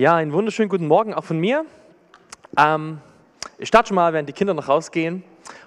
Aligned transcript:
Ja, 0.00 0.16
einen 0.16 0.32
wunderschönen 0.32 0.70
guten 0.70 0.86
Morgen 0.86 1.12
auch 1.12 1.24
von 1.24 1.38
mir. 1.38 1.66
Ähm, 2.56 3.02
ich 3.58 3.68
starte 3.68 3.88
schon 3.88 3.96
mal, 3.96 4.14
während 4.14 4.30
die 4.30 4.32
Kinder 4.32 4.54
noch 4.54 4.66
rausgehen. 4.66 5.22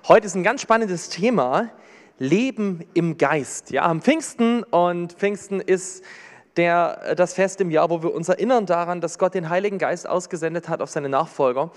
Heute 0.07 0.25
ist 0.25 0.33
ein 0.33 0.41
ganz 0.41 0.59
spannendes 0.59 1.09
Thema, 1.09 1.69
Leben 2.17 2.83
im 2.95 3.19
Geist. 3.19 3.69
Ja, 3.69 3.83
am 3.83 4.01
Pfingsten 4.01 4.63
und 4.63 5.13
Pfingsten 5.13 5.59
ist 5.59 6.03
der, 6.57 7.13
das 7.13 7.35
Fest 7.35 7.61
im 7.61 7.69
Jahr, 7.69 7.91
wo 7.91 8.01
wir 8.01 8.11
uns 8.11 8.27
erinnern 8.27 8.65
daran, 8.65 9.01
dass 9.01 9.19
Gott 9.19 9.35
den 9.35 9.49
Heiligen 9.49 9.77
Geist 9.77 10.09
ausgesendet 10.09 10.67
hat 10.67 10.81
auf 10.81 10.89
seine 10.89 11.09
Nachfolger. 11.09 11.69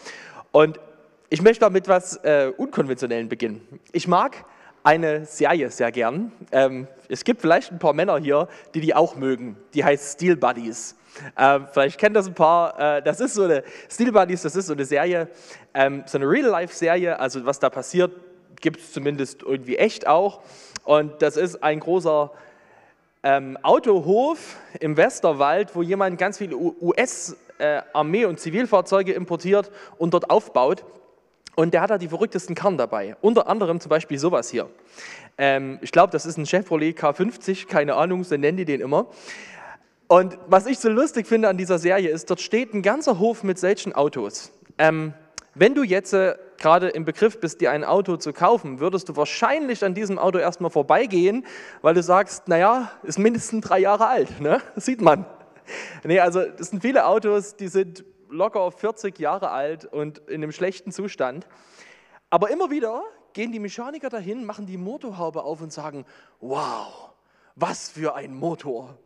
Und 0.51 0.81
ich 1.29 1.43
möchte 1.43 1.63
mal 1.63 1.69
mit 1.69 1.85
etwas 1.85 2.17
äh, 2.25 2.51
Unkonventionellen 2.57 3.29
beginnen. 3.29 3.61
Ich 3.93 4.09
mag 4.09 4.47
eine 4.83 5.27
Serie 5.27 5.71
sehr 5.71 5.93
gern. 5.93 6.33
Ähm, 6.53 6.89
es 7.11 7.23
gibt 7.25 7.43
vielleicht 7.43 7.71
ein 7.71 7.79
paar 7.79 7.93
Männer 7.93 8.17
hier, 8.17 8.49
die 8.73 8.81
die 8.81 8.95
auch 8.95 9.15
mögen. 9.15 9.59
Die 9.75 9.85
heißt 9.85 10.15
Steel 10.15 10.39
Buddies. 10.39 10.97
Ähm, 11.37 11.67
vielleicht 11.73 11.99
kennt 11.99 12.17
das 12.17 12.27
ein 12.27 12.35
paar. 12.35 12.99
Äh, 12.99 13.03
das 13.03 13.21
ist 13.21 13.35
so 13.35 13.45
eine 13.45 13.63
Steel 13.91 14.13
Buddies, 14.13 14.43
das 14.43 14.57
ist 14.57 14.67
so 14.67 14.73
eine 14.73 14.85
Serie, 14.85 15.29
ähm, 15.75 16.05
so 16.07 16.19
eine 16.19 16.29
Real-Life-Serie. 16.29 17.19
Also 17.19 17.45
was 17.45 17.59
da 17.59 17.71
passiert, 17.71 18.13
gibt 18.61 18.81
es 18.81 18.93
zumindest 18.93 19.43
irgendwie 19.43 19.77
echt 19.77 20.07
auch. 20.07 20.41
Und 20.85 21.21
das 21.23 21.37
ist 21.37 21.63
ein 21.63 21.81
großer 21.81 22.31
ähm, 23.23 23.59
Autohof 23.63 24.57
im 24.81 24.97
Westerwald, 24.97 25.75
wo 25.75 25.83
jemand 25.83 26.19
ganz 26.19 26.39
viele 26.39 26.57
US-Armee- 26.57 28.23
äh, 28.23 28.27
und 28.27 28.39
Zivilfahrzeuge 28.39 29.13
importiert 29.13 29.71
und 29.99 30.15
dort 30.15 30.31
aufbaut. 30.31 30.85
Und 31.57 31.73
der 31.73 31.81
hat 31.81 31.91
da 31.91 31.99
die 31.99 32.09
verrücktesten 32.09 32.55
Karren 32.55 32.77
dabei. 32.77 33.17
Unter 33.23 33.49
anderem 33.49 33.81
zum 33.81 33.89
Beispiel 33.89 34.19
sowas 34.19 34.51
hier. 34.51 34.69
Ähm, 35.39 35.79
ich 35.81 35.91
glaube, 35.91 36.13
das 36.13 36.27
ist 36.27 36.37
ein 36.37 36.47
Chevrolet 36.47 36.93
K50, 36.93 37.67
keine 37.67 37.95
Ahnung, 37.95 38.25
so 38.25 38.37
nennen 38.37 38.59
die 38.59 38.65
den 38.65 38.81
immer. 38.81 39.07
Und 40.09 40.39
was 40.47 40.67
ich 40.67 40.79
so 40.79 40.89
lustig 40.89 41.27
finde 41.27 41.49
an 41.49 41.57
dieser 41.57 41.79
Serie 41.79 42.11
ist, 42.11 42.31
dort 42.31 42.41
steht 42.41 42.75
ein 42.75 42.83
ganzer 42.83 43.19
Hof 43.19 43.43
mit 43.43 43.59
solchen 43.59 43.93
Autos. 43.93 44.53
Ähm, 44.79 45.15
wenn 45.55 45.75
du 45.75 45.83
jetzt 45.83 46.13
äh, 46.13 46.37
gerade 46.59 46.89
im 46.89 47.05
Begriff 47.05 47.41
bist, 47.41 47.61
dir 47.61 47.73
ein 47.73 47.83
Auto 47.83 48.17
zu 48.17 48.33
kaufen, 48.33 48.79
würdest 48.79 49.09
du 49.09 49.17
wahrscheinlich 49.17 49.85
an 49.85 49.95
diesem 49.95 50.19
Auto 50.19 50.39
erstmal 50.39 50.71
vorbeigehen, 50.71 51.45
weil 51.83 51.95
du 51.95 52.03
sagst, 52.03 52.47
naja, 52.47 52.93
ist 53.03 53.19
mindestens 53.19 53.67
drei 53.67 53.81
Jahre 53.81 54.07
alt, 54.07 54.41
ne? 54.41 54.61
Das 54.75 54.85
sieht 54.87 55.01
man. 55.01 55.27
Nee, 56.05 56.21
also 56.21 56.45
das 56.45 56.69
sind 56.69 56.83
viele 56.83 57.07
Autos, 57.07 57.57
die 57.57 57.69
sind 57.69 58.05
locker 58.29 58.71
40 58.71 59.19
Jahre 59.19 59.51
alt 59.51 59.85
und 59.87 60.19
in 60.29 60.43
einem 60.43 60.53
schlechten 60.53 60.93
Zustand. 60.93 61.47
Aber 62.31 62.51
immer 62.51 62.71
wieder 62.71 63.03
gehen 63.33 63.51
die 63.51 63.59
Mechaniker 63.59 64.09
dahin, 64.09 64.45
machen 64.45 64.67
die 64.67 64.77
Motorhaube 64.77 65.43
auf 65.43 65.61
und 65.61 65.73
sagen, 65.73 66.05
wow, 66.41 67.11
was 67.57 67.91
für 67.91 68.15
ein 68.15 68.35
Motor. 68.35 68.97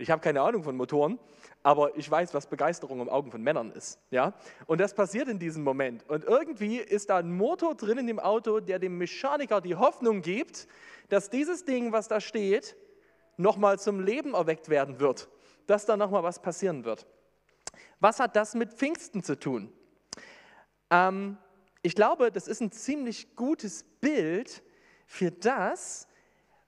Ich 0.00 0.10
habe 0.10 0.22
keine 0.22 0.40
Ahnung 0.40 0.62
von 0.62 0.76
Motoren, 0.76 1.18
aber 1.62 1.94
ich 1.96 2.10
weiß, 2.10 2.32
was 2.32 2.46
Begeisterung 2.46 3.00
im 3.00 3.10
Augen 3.10 3.30
von 3.30 3.42
Männern 3.42 3.70
ist. 3.70 3.98
Ja? 4.10 4.32
Und 4.66 4.80
das 4.80 4.94
passiert 4.94 5.28
in 5.28 5.38
diesem 5.38 5.62
Moment. 5.62 6.08
Und 6.08 6.24
irgendwie 6.24 6.78
ist 6.78 7.10
da 7.10 7.18
ein 7.18 7.30
Motor 7.30 7.74
drin 7.74 7.98
in 7.98 8.06
dem 8.06 8.18
Auto, 8.18 8.60
der 8.60 8.78
dem 8.78 8.96
Mechaniker 8.96 9.60
die 9.60 9.76
Hoffnung 9.76 10.22
gibt, 10.22 10.68
dass 11.10 11.28
dieses 11.28 11.66
Ding, 11.66 11.92
was 11.92 12.08
da 12.08 12.18
steht, 12.18 12.76
nochmal 13.36 13.78
zum 13.78 14.00
Leben 14.00 14.32
erweckt 14.32 14.70
werden 14.70 15.00
wird, 15.00 15.28
dass 15.66 15.84
da 15.84 15.98
nochmal 15.98 16.22
was 16.22 16.40
passieren 16.40 16.84
wird. 16.84 17.06
Was 17.98 18.20
hat 18.20 18.36
das 18.36 18.54
mit 18.54 18.72
Pfingsten 18.72 19.22
zu 19.22 19.38
tun? 19.38 19.70
Ähm, 20.90 21.36
ich 21.82 21.94
glaube, 21.94 22.32
das 22.32 22.48
ist 22.48 22.62
ein 22.62 22.72
ziemlich 22.72 23.36
gutes 23.36 23.84
Bild 24.00 24.62
für 25.04 25.30
das, 25.30 26.08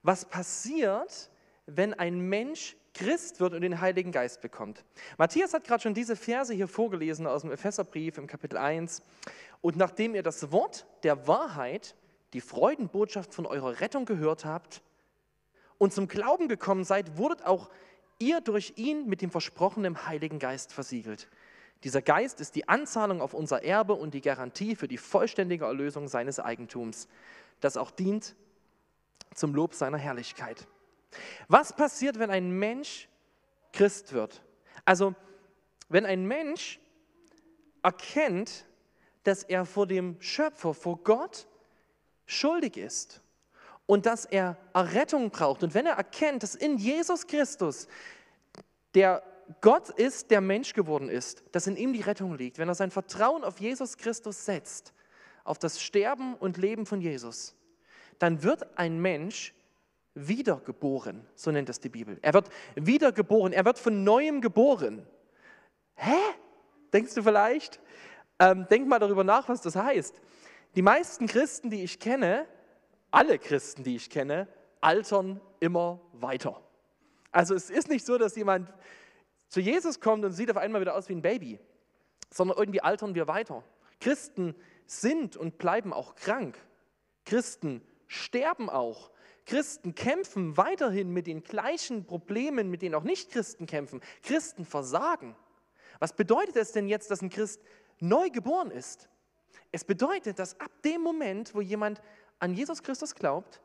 was 0.03 0.27
passiert, 0.27 1.31
wenn 1.65 1.95
ein 1.95 2.21
Mensch 2.21 2.77
Christ 2.95 3.41
wird 3.41 3.55
und 3.55 3.63
den 3.63 3.81
Heiligen 3.81 4.13
Geist 4.13 4.41
bekommt. 4.43 4.85
Matthias 5.17 5.55
hat 5.55 5.65
gerade 5.65 5.83
schon 5.83 5.95
diese 5.95 6.17
Verse 6.17 6.53
hier 6.53 6.69
vorgelesen 6.69 7.27
aus 7.27 7.43
dem 7.43 7.51
Epheserbrief 7.51 8.19
im 8.19 8.27
Kapitel 8.27 8.59
1. 8.59 9.03
Und 9.61 9.77
nachdem 9.77 10.15
ihr 10.15 10.23
das 10.23 10.53
Wort 10.53 10.87
der 11.03 11.27
Wahrheit, 11.27 11.95
die 12.33 12.41
Freudenbotschaft 12.41 13.35
von 13.35 13.47
eurer 13.47 13.81
Rettung 13.81 14.05
gehört 14.05 14.45
habt 14.45 14.83
und 15.79 15.93
zum 15.93 16.09
Glauben 16.09 16.49
gekommen 16.49 16.85
seid, 16.85 17.17
wurdet 17.17 17.45
auch 17.45 17.71
ihr 18.19 18.41
durch 18.41 18.75
ihn 18.77 19.09
mit 19.09 19.23
dem 19.23 19.31
versprochenen 19.31 20.07
Heiligen 20.07 20.39
Geist 20.39 20.73
versiegelt. 20.73 21.29
Dieser 21.85 22.03
Geist 22.03 22.41
ist 22.41 22.55
die 22.55 22.69
Anzahlung 22.69 23.21
auf 23.21 23.35
unser 23.35 23.65
Erbe 23.65 23.95
und 23.95 24.15
die 24.15 24.21
Garantie 24.21 24.77
für 24.77 24.87
die 24.87 24.99
vollständige 24.99 25.65
Erlösung 25.65 26.07
seines 26.07 26.39
Eigentums, 26.39 27.09
das 27.61 27.77
auch 27.77 27.91
dient 27.91 28.37
zum 29.35 29.55
Lob 29.55 29.75
seiner 29.75 29.99
Herrlichkeit. 29.99 30.69
Was 31.49 31.75
passiert, 31.75 32.19
wenn 32.19 32.31
ein 32.31 32.51
Mensch 32.51 33.09
Christ 33.73 34.13
wird? 34.13 34.43
Also, 34.85 35.15
wenn 35.89 36.07
ein 36.07 36.27
Mensch 36.27 36.81
erkennt, 37.83 38.65
dass 39.25 39.43
er 39.43 39.65
vor 39.65 39.87
dem 39.87 40.21
Schöpfer, 40.21 40.75
vor 40.75 40.99
Gott 40.99 41.47
schuldig 42.27 42.77
ist 42.77 43.21
und 43.87 44.07
dass 44.07 44.25
er 44.25 44.57
Errettung 44.73 45.31
braucht. 45.31 45.63
Und 45.63 45.75
wenn 45.75 45.87
er 45.87 45.95
erkennt, 45.95 46.43
dass 46.43 46.55
in 46.55 46.79
Jesus 46.79 47.27
Christus 47.27 47.89
der 48.95 49.23
Gott 49.61 49.91
ist, 49.91 50.31
der 50.31 50.41
Mensch 50.41 50.73
geworden 50.73 51.09
ist, 51.09 51.43
dass 51.53 51.67
in 51.67 51.77
ihm 51.77 51.93
die 51.93 52.01
Rettung 52.01 52.37
liegt, 52.37 52.59
wenn 52.59 52.69
er 52.69 52.75
sein 52.75 52.91
Vertrauen 52.91 53.45
auf 53.45 53.61
Jesus 53.61 53.97
Christus 53.97 54.45
setzt, 54.45 54.95
auf 55.45 55.59
das 55.59 55.83
Sterben 55.83 56.35
und 56.35 56.57
Leben 56.57 56.87
von 56.87 57.01
Jesus, 57.01 57.55
dann 58.19 58.43
wird 58.43 58.79
ein 58.79 59.01
Mensch 59.01 59.53
wiedergeboren, 60.15 61.27
so 61.35 61.51
nennt 61.51 61.69
es 61.69 61.81
die 61.81 61.89
Bibel. 61.89 62.19
Er 62.23 62.35
wird 62.35 62.51
wiedergeboren, 62.75 63.53
er 63.53 63.65
wird 63.65 63.79
von 63.79 64.05
neuem 64.05 64.41
geboren. 64.41 65.07
Hä? 65.95 66.17
Denkst 66.93 67.15
du 67.15 67.23
vielleicht? 67.23 67.81
Ähm, 68.39 68.67
denk 68.71 68.87
mal 68.87 68.99
darüber 68.99 69.25
nach, 69.25 69.49
was 69.49 69.63
das 69.63 69.77
heißt. 69.77 70.21
Die 70.75 70.83
meisten 70.83 71.27
Christen, 71.27 71.71
die 71.71 71.83
ich 71.83 71.99
kenne, 71.99 72.47
alle 73.11 73.39
Christen, 73.39 73.85
die 73.85 73.97
ich 73.97 74.11
kenne, 74.11 74.49
altern 74.81 75.41
immer 75.61 76.01
weiter. 76.13 76.61
Also 77.31 77.55
es 77.55 77.71
ist 77.71 77.89
nicht 77.89 78.05
so, 78.05 78.19
dass 78.19 78.37
jemand 78.37 78.73
zu 79.49 79.61
Jesus 79.61 80.01
kommt 80.01 80.25
und 80.25 80.33
sieht 80.33 80.51
auf 80.51 80.57
einmal 80.57 80.81
wieder 80.81 80.95
aus 80.95 81.09
wie 81.09 81.15
ein 81.15 81.23
Baby, 81.23 81.59
sondern 82.31 82.59
irgendwie 82.59 82.81
altern 82.81 83.15
wir 83.15 83.29
weiter. 83.29 83.63
Christen 84.01 84.55
sind 84.87 85.37
und 85.37 85.59
bleiben 85.59 85.93
auch 85.93 86.15
krank. 86.17 86.59
Christen 87.25 87.83
sterben 88.07 88.69
auch. 88.69 89.12
Christen 89.45 89.95
kämpfen 89.95 90.57
weiterhin 90.57 91.11
mit 91.11 91.27
den 91.27 91.43
gleichen 91.43 92.05
Problemen, 92.05 92.71
mit 92.71 92.83
denen 92.83 92.95
auch 92.95 93.03
Nicht-Christen 93.03 93.67
kämpfen. 93.67 94.01
Christen 94.23 94.65
versagen. 94.65 95.35
Was 95.99 96.15
bedeutet 96.15 96.57
es 96.57 96.73
denn 96.73 96.89
jetzt, 96.89 97.11
dass 97.11 97.23
ein 97.23 97.31
Christ 97.31 97.61
neu 97.99 98.31
geboren 98.31 98.71
ist? 98.71 99.09
Es 99.73 99.85
bedeutet, 99.85 100.39
dass 100.39 100.59
ab 100.61 100.71
dem 100.85 101.01
Moment, 101.01 101.55
wo 101.55 101.61
jemand 101.61 102.01
an 102.39 102.55
Jesus 102.55 102.83
Christus 102.83 103.15
glaubt, 103.15 103.61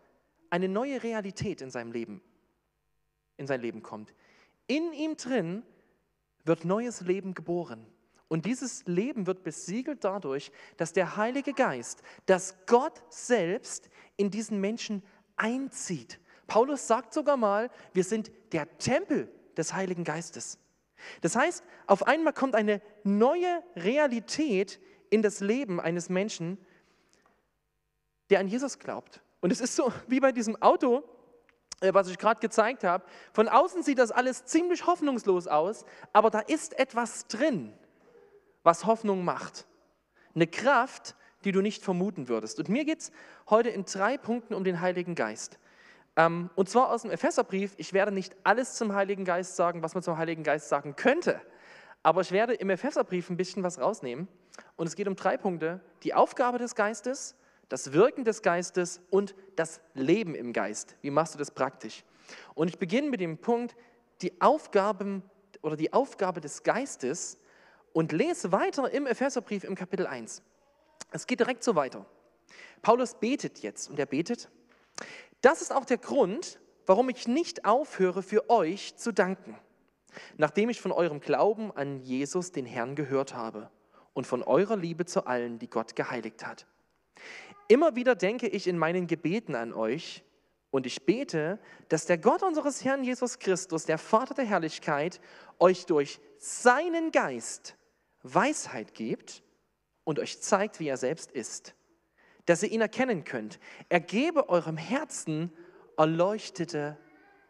eine 0.49 0.69
neue 0.69 1.03
Realität 1.03 1.61
in 1.61 1.71
seinem 1.71 1.91
Leben, 1.91 2.21
in 3.37 3.47
sein 3.47 3.61
Leben 3.61 3.83
kommt. 3.83 4.13
In 4.67 4.93
ihm 4.93 5.17
drin 5.17 5.63
wird 6.45 6.65
neues 6.65 7.01
Leben 7.01 7.33
geboren. 7.33 7.85
Und 8.29 8.45
dieses 8.45 8.85
Leben 8.85 9.25
wird 9.25 9.43
besiegelt 9.43 10.03
dadurch, 10.03 10.51
dass 10.75 10.91
der 10.91 11.15
Heilige 11.15 11.53
Geist, 11.53 12.01
dass 12.25 12.55
Gott 12.65 13.01
selbst 13.09 13.89
in 14.17 14.31
diesen 14.31 14.59
Menschen 14.59 15.01
einzieht. 15.37 16.19
Paulus 16.47 16.87
sagt 16.87 17.13
sogar 17.13 17.37
mal, 17.37 17.69
wir 17.93 18.03
sind 18.03 18.31
der 18.51 18.77
Tempel 18.77 19.31
des 19.55 19.73
Heiligen 19.73 20.03
Geistes. 20.03 20.59
Das 21.21 21.35
heißt, 21.35 21.63
auf 21.85 22.07
einmal 22.07 22.33
kommt 22.33 22.55
eine 22.55 22.81
neue 23.03 23.63
Realität 23.75 24.79
in 25.09 25.21
das 25.21 25.39
Leben 25.39 25.79
eines 25.79 26.09
Menschen, 26.09 26.57
der 28.29 28.39
an 28.39 28.47
Jesus 28.47 28.79
glaubt. 28.79 29.21
Und 29.41 29.51
es 29.51 29.61
ist 29.61 29.75
so 29.75 29.91
wie 30.07 30.19
bei 30.19 30.31
diesem 30.31 30.61
Auto, 30.61 31.03
äh, 31.81 31.93
was 31.93 32.09
ich 32.09 32.17
gerade 32.17 32.39
gezeigt 32.39 32.83
habe. 32.83 33.05
Von 33.33 33.47
außen 33.47 33.83
sieht 33.83 33.99
das 33.99 34.11
alles 34.11 34.45
ziemlich 34.45 34.85
hoffnungslos 34.85 35.47
aus, 35.47 35.85
aber 36.13 36.29
da 36.29 36.39
ist 36.39 36.77
etwas 36.79 37.27
drin, 37.27 37.73
was 38.63 38.85
Hoffnung 38.85 39.23
macht. 39.23 39.67
Eine 40.35 40.47
Kraft, 40.47 41.15
die 41.43 41.51
du 41.51 41.61
nicht 41.61 41.83
vermuten 41.83 42.27
würdest. 42.27 42.59
Und 42.59 42.69
mir 42.69 42.85
geht 42.85 42.99
es 42.99 43.11
heute 43.49 43.69
in 43.69 43.85
drei 43.85 44.17
Punkten 44.17 44.53
um 44.53 44.63
den 44.63 44.81
Heiligen 44.81 45.15
Geist. 45.15 45.59
Ähm, 46.15 46.49
und 46.55 46.69
zwar 46.69 46.91
aus 46.91 47.03
dem 47.03 47.11
Epheserbrief. 47.11 47.73
Ich 47.77 47.93
werde 47.93 48.11
nicht 48.11 48.35
alles 48.43 48.75
zum 48.75 48.93
Heiligen 48.93 49.23
Geist 49.23 49.55
sagen, 49.55 49.83
was 49.83 49.93
man 49.93 50.03
zum 50.03 50.17
Heiligen 50.17 50.43
Geist 50.43 50.67
sagen 50.67 50.95
könnte. 50.95 51.39
Aber 52.03 52.21
ich 52.21 52.31
werde 52.31 52.53
im 52.53 52.69
Epheserbrief 52.69 53.29
ein 53.29 53.37
bisschen 53.37 53.63
was 53.63 53.79
rausnehmen. 53.79 54.27
Und 54.75 54.87
es 54.87 54.95
geht 54.95 55.07
um 55.07 55.15
drei 55.15 55.37
Punkte. 55.37 55.81
Die 56.03 56.13
Aufgabe 56.13 56.57
des 56.57 56.75
Geistes, 56.75 57.35
das 57.69 57.93
Wirken 57.93 58.23
des 58.23 58.41
Geistes 58.41 59.01
und 59.09 59.35
das 59.55 59.81
Leben 59.93 60.33
im 60.33 60.53
Geist. 60.53 60.95
Wie 61.01 61.11
machst 61.11 61.35
du 61.35 61.37
das 61.37 61.51
praktisch? 61.51 62.03
Und 62.55 62.69
ich 62.69 62.79
beginne 62.79 63.09
mit 63.09 63.19
dem 63.19 63.37
Punkt, 63.37 63.75
die 64.21 64.41
Aufgaben 64.41 65.21
oder 65.61 65.75
die 65.75 65.93
Aufgabe 65.93 66.41
des 66.41 66.63
Geistes 66.63 67.37
und 67.93 68.11
lese 68.11 68.51
weiter 68.51 68.91
im 68.91 69.05
Epheserbrief 69.05 69.63
im 69.63 69.75
Kapitel 69.75 70.07
1. 70.07 70.41
Es 71.11 71.27
geht 71.27 71.39
direkt 71.39 71.63
so 71.63 71.75
weiter. 71.75 72.05
Paulus 72.81 73.15
betet 73.15 73.59
jetzt 73.59 73.89
und 73.89 73.99
er 73.99 74.05
betet, 74.05 74.49
das 75.41 75.61
ist 75.61 75.73
auch 75.73 75.85
der 75.85 75.97
Grund, 75.97 76.59
warum 76.85 77.09
ich 77.09 77.27
nicht 77.27 77.65
aufhöre, 77.65 78.23
für 78.23 78.49
euch 78.49 78.95
zu 78.97 79.11
danken. 79.11 79.57
nachdem 80.37 80.69
ich 80.69 80.81
von 80.81 80.91
eurem 80.91 81.19
Glauben 81.19 81.71
an 81.75 81.99
Jesus, 82.01 82.51
den 82.51 82.65
Herrn, 82.65 82.95
gehört 82.95 83.33
habe 83.33 83.69
und 84.13 84.27
von 84.27 84.43
eurer 84.43 84.77
Liebe 84.77 85.05
zu 85.05 85.25
allen, 85.25 85.59
die 85.59 85.69
Gott 85.69 85.95
geheiligt 85.95 86.45
hat. 86.45 86.65
Immer 87.67 87.95
wieder 87.95 88.15
denke 88.15 88.47
ich 88.47 88.67
in 88.67 88.77
meinen 88.77 89.07
Gebeten 89.07 89.55
an 89.55 89.73
euch 89.73 90.23
und 90.69 90.85
ich 90.85 91.05
bete, 91.05 91.59
dass 91.89 92.05
der 92.05 92.17
Gott 92.17 92.43
unseres 92.43 92.83
Herrn 92.83 93.03
Jesus 93.03 93.39
Christus, 93.39 93.85
der 93.85 93.97
Vater 93.97 94.33
der 94.33 94.45
Herrlichkeit, 94.45 95.19
euch 95.59 95.85
durch 95.85 96.19
seinen 96.37 97.11
Geist 97.11 97.75
Weisheit 98.23 98.93
gibt 98.93 99.43
und 100.07 100.19
euch 100.19 100.41
zeigt, 100.41 100.79
wie 100.79 100.87
er 100.87 100.95
selbst 100.95 101.31
ist, 101.31 101.75
dass 102.45 102.63
ihr 102.63 102.71
ihn 102.71 102.79
erkennen 102.79 103.25
könnt. 103.25 103.59
Er 103.89 103.99
gebe 103.99 104.47
eurem 104.47 104.77
Herzen 104.77 105.51
erleuchtete 105.97 106.95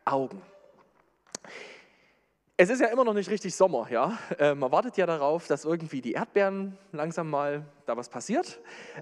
Augen. 0.05 0.41
Es 2.57 2.71
ist 2.71 2.81
ja 2.81 2.87
immer 2.87 3.03
noch 3.03 3.13
nicht 3.13 3.29
richtig 3.29 3.53
Sommer, 3.53 3.87
ja. 3.91 4.17
Äh, 4.39 4.55
man 4.55 4.71
wartet 4.71 4.97
ja 4.97 5.05
darauf, 5.05 5.45
dass 5.45 5.65
irgendwie 5.65 6.01
die 6.01 6.13
Erdbeeren 6.13 6.75
langsam 6.93 7.29
mal 7.29 7.63
da 7.85 7.95
was 7.95 8.09
passiert. 8.09 8.59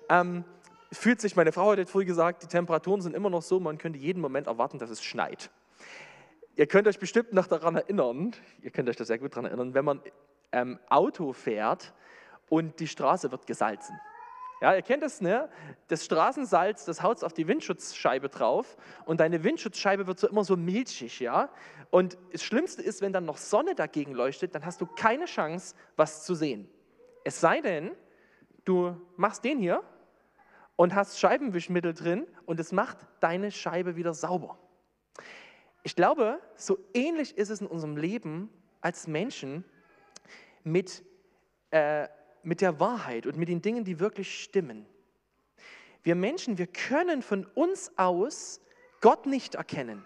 Ähm, 0.09 0.43
fühlt 0.91 1.21
sich, 1.21 1.37
meine 1.37 1.53
Frau 1.53 1.71
hat 1.71 1.77
jetzt 1.77 1.91
früh 1.91 2.03
gesagt, 2.03 2.43
die 2.43 2.47
Temperaturen 2.47 2.99
sind 2.99 3.15
immer 3.15 3.29
noch 3.29 3.41
so, 3.41 3.61
man 3.61 3.77
könnte 3.77 3.97
jeden 3.97 4.19
Moment 4.19 4.47
erwarten, 4.47 4.79
dass 4.79 4.89
es 4.89 5.01
schneit. 5.01 5.49
Ihr 6.57 6.67
könnt 6.67 6.89
euch 6.89 6.99
bestimmt 6.99 7.31
noch 7.31 7.47
daran 7.47 7.77
erinnern, 7.77 8.35
ihr 8.61 8.71
könnt 8.71 8.89
euch 8.89 8.97
da 8.97 9.05
sehr 9.05 9.17
gut 9.17 9.31
daran 9.31 9.45
erinnern, 9.45 9.73
wenn 9.73 9.85
man 9.85 10.01
ähm, 10.51 10.77
Auto 10.89 11.31
fährt 11.31 11.93
und 12.49 12.79
die 12.79 12.87
Straße 12.87 13.31
wird 13.31 13.47
gesalzen. 13.47 13.99
Ja, 14.61 14.73
ihr 14.73 14.81
kennt 14.81 15.03
das, 15.03 15.19
ne? 15.19 15.49
Das 15.89 16.05
Straßensalz, 16.05 16.85
das 16.85 17.03
haut 17.03 17.23
auf 17.23 17.33
die 17.33 17.47
Windschutzscheibe 17.47 18.29
drauf 18.29 18.77
und 19.05 19.19
deine 19.19 19.43
Windschutzscheibe 19.43 20.07
wird 20.07 20.19
so 20.19 20.27
immer 20.27 20.43
so 20.43 20.55
milchig, 20.55 21.19
ja? 21.19 21.49
Und 21.91 22.17
das 22.31 22.41
Schlimmste 22.41 22.81
ist, 22.81 23.01
wenn 23.01 23.11
dann 23.11 23.25
noch 23.25 23.37
Sonne 23.37 23.75
dagegen 23.75 24.13
leuchtet, 24.13 24.55
dann 24.55 24.65
hast 24.65 24.79
du 24.81 24.85
keine 24.85 25.25
Chance, 25.25 25.75
was 25.97 26.25
zu 26.25 26.35
sehen. 26.35 26.69
Es 27.23 27.41
sei 27.41 27.61
denn, 27.61 27.91
du 28.63 28.99
machst 29.17 29.43
den 29.43 29.59
hier 29.59 29.83
und 30.77 30.95
hast 30.95 31.19
Scheibenwischmittel 31.19 31.93
drin 31.93 32.25
und 32.45 32.59
es 32.59 32.71
macht 32.71 32.97
deine 33.19 33.51
Scheibe 33.51 33.95
wieder 33.95 34.13
sauber. 34.13 34.57
Ich 35.83 35.95
glaube, 35.95 36.39
so 36.55 36.79
ähnlich 36.93 37.37
ist 37.37 37.49
es 37.49 37.61
in 37.61 37.67
unserem 37.67 37.97
Leben 37.97 38.49
als 38.81 39.07
Menschen 39.07 39.63
mit 40.63 41.03
äh, 41.71 42.07
mit 42.45 42.61
der 42.61 42.79
Wahrheit 42.79 43.25
und 43.25 43.37
mit 43.37 43.49
den 43.49 43.61
Dingen, 43.61 43.83
die 43.83 43.99
wirklich 43.99 44.41
stimmen. 44.41 44.85
Wir 46.03 46.15
Menschen, 46.15 46.57
wir 46.57 46.67
können 46.67 47.21
von 47.21 47.45
uns 47.55 47.91
aus 47.97 48.61
Gott 49.01 49.25
nicht 49.25 49.55
erkennen. 49.55 50.05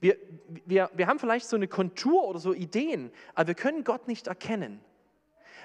Wir, 0.00 0.18
wir, 0.66 0.90
wir 0.94 1.06
haben 1.06 1.18
vielleicht 1.18 1.46
so 1.46 1.56
eine 1.56 1.68
Kontur 1.68 2.24
oder 2.24 2.38
so 2.38 2.52
Ideen, 2.52 3.10
aber 3.34 3.48
wir 3.48 3.54
können 3.54 3.84
Gott 3.84 4.06
nicht 4.06 4.26
erkennen. 4.26 4.80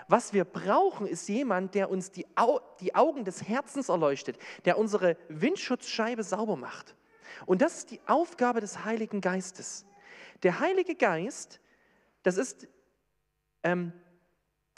Was 0.08 0.34
wir 0.34 0.46
brauchen, 0.46 1.06
ist 1.06 1.28
jemand, 1.28 1.76
der 1.76 1.90
uns 1.90 2.12
die, 2.12 2.26
Au 2.36 2.62
die 2.80 2.96
Augen 2.96 3.26
des 3.26 3.48
Herzens 3.48 3.90
erleuchtet, 3.90 4.40
der 4.66 4.78
unsere 4.78 5.18
Windschutzscheibe 5.28 6.24
sauber 6.24 6.56
macht. 6.56 6.96
Und 7.46 7.62
das 7.62 7.80
ist 7.80 7.92
die 7.92 8.00
Aufgabe 8.08 8.62
des 8.62 8.86
Heiligen 8.86 9.22
Geistes. 9.22 9.86
Der 10.44 10.60
Heilige 10.60 10.96
Geist, 10.96 11.60
das 12.24 12.38
ist 12.38 12.68
ähm, 13.64 13.92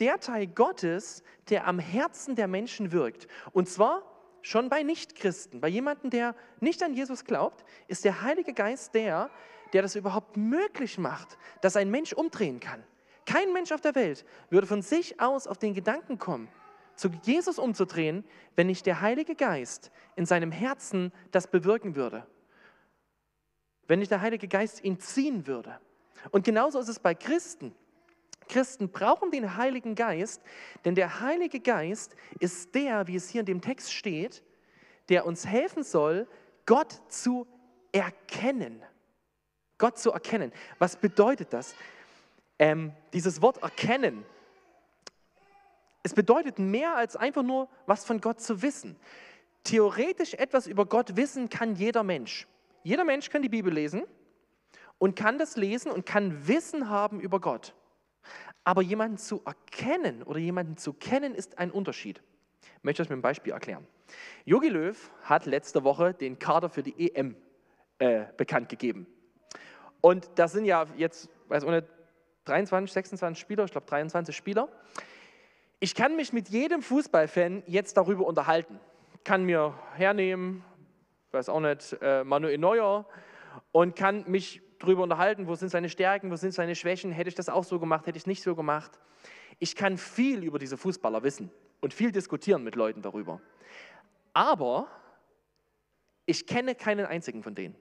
der 0.02 0.20
Teil 0.20 0.48
Gottes, 0.48 1.24
der 1.50 1.68
am 1.68 1.80
Herzen 1.80 2.36
der 2.36 2.48
Menschen 2.48 2.92
wirkt. 2.92 3.28
Und 3.54 3.70
zwar 3.70 4.04
schon 4.42 4.68
bei 4.68 4.84
Nichtchristen, 4.84 5.62
bei 5.62 5.68
jemandem, 5.68 6.10
der 6.10 6.36
nicht 6.60 6.82
an 6.84 6.94
Jesus 6.94 7.24
glaubt, 7.24 7.64
ist 7.88 8.04
der 8.04 8.22
Heilige 8.24 8.54
Geist 8.54 8.96
der, 8.96 9.30
der 9.74 9.84
das 9.84 9.96
überhaupt 9.96 10.36
möglich 10.36 10.98
macht, 10.98 11.38
dass 11.62 11.76
ein 11.76 11.92
Mensch 11.92 12.14
umdrehen 12.14 12.60
kann. 12.60 12.84
Kein 13.26 13.54
Mensch 13.54 13.72
auf 13.72 13.82
der 13.82 13.96
Welt 13.96 14.26
würde 14.50 14.68
von 14.68 14.82
sich 14.82 15.22
aus 15.22 15.46
auf 15.48 15.60
den 15.60 15.76
Gedanken 15.76 16.18
kommen, 16.18 16.50
zu 16.96 17.10
Jesus 17.24 17.60
umzudrehen, 17.60 18.26
wenn 18.56 18.68
nicht 18.68 18.86
der 18.88 19.02
Heilige 19.02 19.36
Geist 19.36 19.92
in 20.16 20.26
seinem 20.26 20.52
Herzen 20.52 21.14
das 21.32 21.48
bewirken 21.48 21.96
würde. 21.96 22.26
Wenn 23.88 24.00
nicht 24.00 24.12
der 24.12 24.22
Heilige 24.22 24.48
Geist 24.48 24.84
ihn 24.84 25.00
ziehen 25.00 25.48
würde. 25.48 25.80
Und 26.32 26.44
genauso 26.44 26.80
ist 26.80 26.90
es 26.90 27.00
bei 27.00 27.14
Christen. 27.14 27.76
Christen 28.48 28.90
brauchen 28.90 29.32
den 29.32 29.56
Heiligen 29.56 29.96
Geist, 29.96 30.42
denn 30.84 30.96
der 30.96 31.22
Heilige 31.22 31.60
Geist 31.60 32.16
ist 32.40 32.76
der, 32.76 33.08
wie 33.08 33.16
es 33.16 33.30
hier 33.30 33.42
in 33.42 33.46
dem 33.46 33.62
Text 33.62 33.94
steht, 33.94 34.44
der 35.10 35.26
uns 35.26 35.46
helfen 35.46 35.84
soll, 35.84 36.28
Gott 36.66 37.02
zu 37.08 37.48
erkennen. 37.92 38.82
Gott 39.78 39.98
zu 39.98 40.12
erkennen. 40.12 40.52
Was 40.80 40.96
bedeutet 40.96 41.54
das? 41.54 41.76
Ähm, 42.60 42.94
dieses 43.14 43.42
Wort 43.42 43.64
erkennen, 43.64 44.24
es 46.04 46.14
bedeutet 46.14 46.60
mehr 46.60 46.96
als 46.96 47.16
einfach 47.16 47.44
nur 47.44 47.70
was 47.86 48.06
von 48.06 48.22
Gott 48.22 48.42
zu 48.42 48.62
wissen. 48.62 48.96
Theoretisch 49.64 50.34
etwas 50.34 50.66
über 50.66 50.86
Gott 50.86 51.16
wissen 51.16 51.50
kann 51.50 51.76
jeder 51.76 52.04
Mensch. 52.04 52.48
Jeder 52.84 53.04
Mensch 53.04 53.30
kann 53.30 53.44
die 53.44 53.50
Bibel 53.50 53.72
lesen 53.72 54.04
und 54.98 55.16
kann 55.16 55.38
das 55.38 55.58
lesen 55.58 55.92
und 55.92 56.06
kann 56.06 56.48
Wissen 56.48 56.90
haben 56.90 57.20
über 57.20 57.40
Gott. 57.40 57.76
Aber 58.64 58.82
jemanden 58.82 59.18
zu 59.18 59.42
erkennen 59.46 60.24
oder 60.24 60.40
jemanden 60.40 60.78
zu 60.78 60.94
kennen 60.94 61.34
ist 61.34 61.58
ein 61.58 61.72
Unterschied. 61.72 62.22
Ich 62.62 62.84
möchte 62.84 63.02
das 63.02 63.10
mit 63.10 63.16
einem 63.16 63.22
Beispiel 63.22 63.54
erklären. 63.54 63.88
Jogi 64.46 64.70
Löw 64.70 65.12
hat 65.24 65.46
letzte 65.46 65.84
Woche 65.84 66.14
den 66.14 66.40
Kader 66.40 66.70
für 66.70 66.84
die 66.84 67.14
EM 67.14 67.36
äh, 68.00 68.26
bekannt 68.38 68.70
gegeben. 68.70 69.08
Und 70.02 70.30
das 70.36 70.52
sind 70.54 70.66
ja 70.66 70.86
jetzt, 70.98 71.30
weiß 71.48 71.64
ohne 71.64 71.84
23, 72.46 72.92
26 72.92 73.40
Spieler, 73.40 73.66
ich 73.66 73.72
glaube 73.72 73.88
23 73.88 74.36
Spieler. 74.36 74.68
Ich 75.80 75.96
kann 75.96 76.16
mich 76.16 76.34
mit 76.34 76.50
jedem 76.50 76.82
Fußballfan 76.82 77.64
jetzt 77.68 77.98
darüber 77.98 78.26
unterhalten. 78.26 78.80
Kann 79.24 79.44
mir 79.44 79.76
hernehmen, 79.94 80.64
weiß 81.32 81.50
auch 81.50 81.60
nicht, 81.60 81.98
äh, 82.02 82.24
Manuel 82.24 82.58
Neuer 82.58 83.06
und 83.72 83.96
kann 83.96 84.24
mich 84.28 84.62
darüber 84.82 85.04
unterhalten, 85.04 85.48
wo 85.48 85.56
sind 85.56 85.70
seine 85.70 85.90
Stärken, 85.90 86.32
wo 86.32 86.36
sind 86.36 86.54
seine 86.54 86.76
Schwächen, 86.76 87.12
hätte 87.12 87.30
ich 87.30 87.36
das 87.36 87.50
auch 87.50 87.64
so 87.64 87.80
gemacht, 87.80 88.08
hätte 88.08 88.18
ich 88.18 88.28
nicht 88.28 88.44
so 88.44 88.56
gemacht. 88.56 89.00
Ich 89.60 89.76
kann 89.76 89.98
viel 89.98 90.44
über 90.44 90.60
diese 90.60 90.78
Fußballer 90.78 91.24
wissen 91.24 91.52
und 91.80 91.94
viel 91.94 92.12
diskutieren 92.12 92.64
mit 92.64 92.76
Leuten 92.76 93.02
darüber. 93.02 93.42
Aber 94.34 94.88
ich 96.26 96.48
kenne 96.48 96.76
keinen 96.76 97.06
einzigen 97.06 97.44
von 97.44 97.56
denen. 97.56 97.76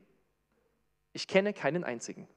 Ich 1.13 1.27
kenne 1.27 1.53
keinen 1.53 1.85
einzigen. 1.85 2.29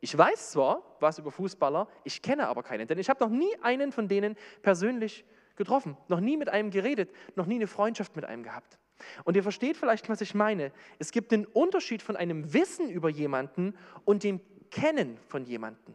Ich 0.00 0.16
weiß 0.16 0.52
zwar 0.52 0.82
was 1.00 1.18
über 1.18 1.30
Fußballer, 1.30 1.88
ich 2.04 2.22
kenne 2.22 2.46
aber 2.48 2.62
keinen, 2.62 2.86
denn 2.86 2.98
ich 2.98 3.08
habe 3.08 3.24
noch 3.24 3.30
nie 3.30 3.56
einen 3.62 3.90
von 3.90 4.06
denen 4.06 4.36
persönlich 4.62 5.24
getroffen, 5.56 5.96
noch 6.08 6.20
nie 6.20 6.36
mit 6.36 6.48
einem 6.48 6.70
geredet, 6.70 7.10
noch 7.36 7.46
nie 7.46 7.54
eine 7.54 7.66
Freundschaft 7.66 8.14
mit 8.14 8.24
einem 8.24 8.42
gehabt. 8.42 8.78
Und 9.24 9.36
ihr 9.36 9.42
versteht 9.42 9.76
vielleicht, 9.76 10.08
was 10.08 10.20
ich 10.20 10.34
meine. 10.34 10.72
Es 10.98 11.10
gibt 11.10 11.32
den 11.32 11.46
Unterschied 11.46 12.02
von 12.02 12.16
einem 12.16 12.52
Wissen 12.52 12.88
über 12.90 13.08
jemanden 13.08 13.76
und 14.04 14.22
dem 14.22 14.40
Kennen 14.70 15.18
von 15.28 15.44
jemanden. 15.44 15.94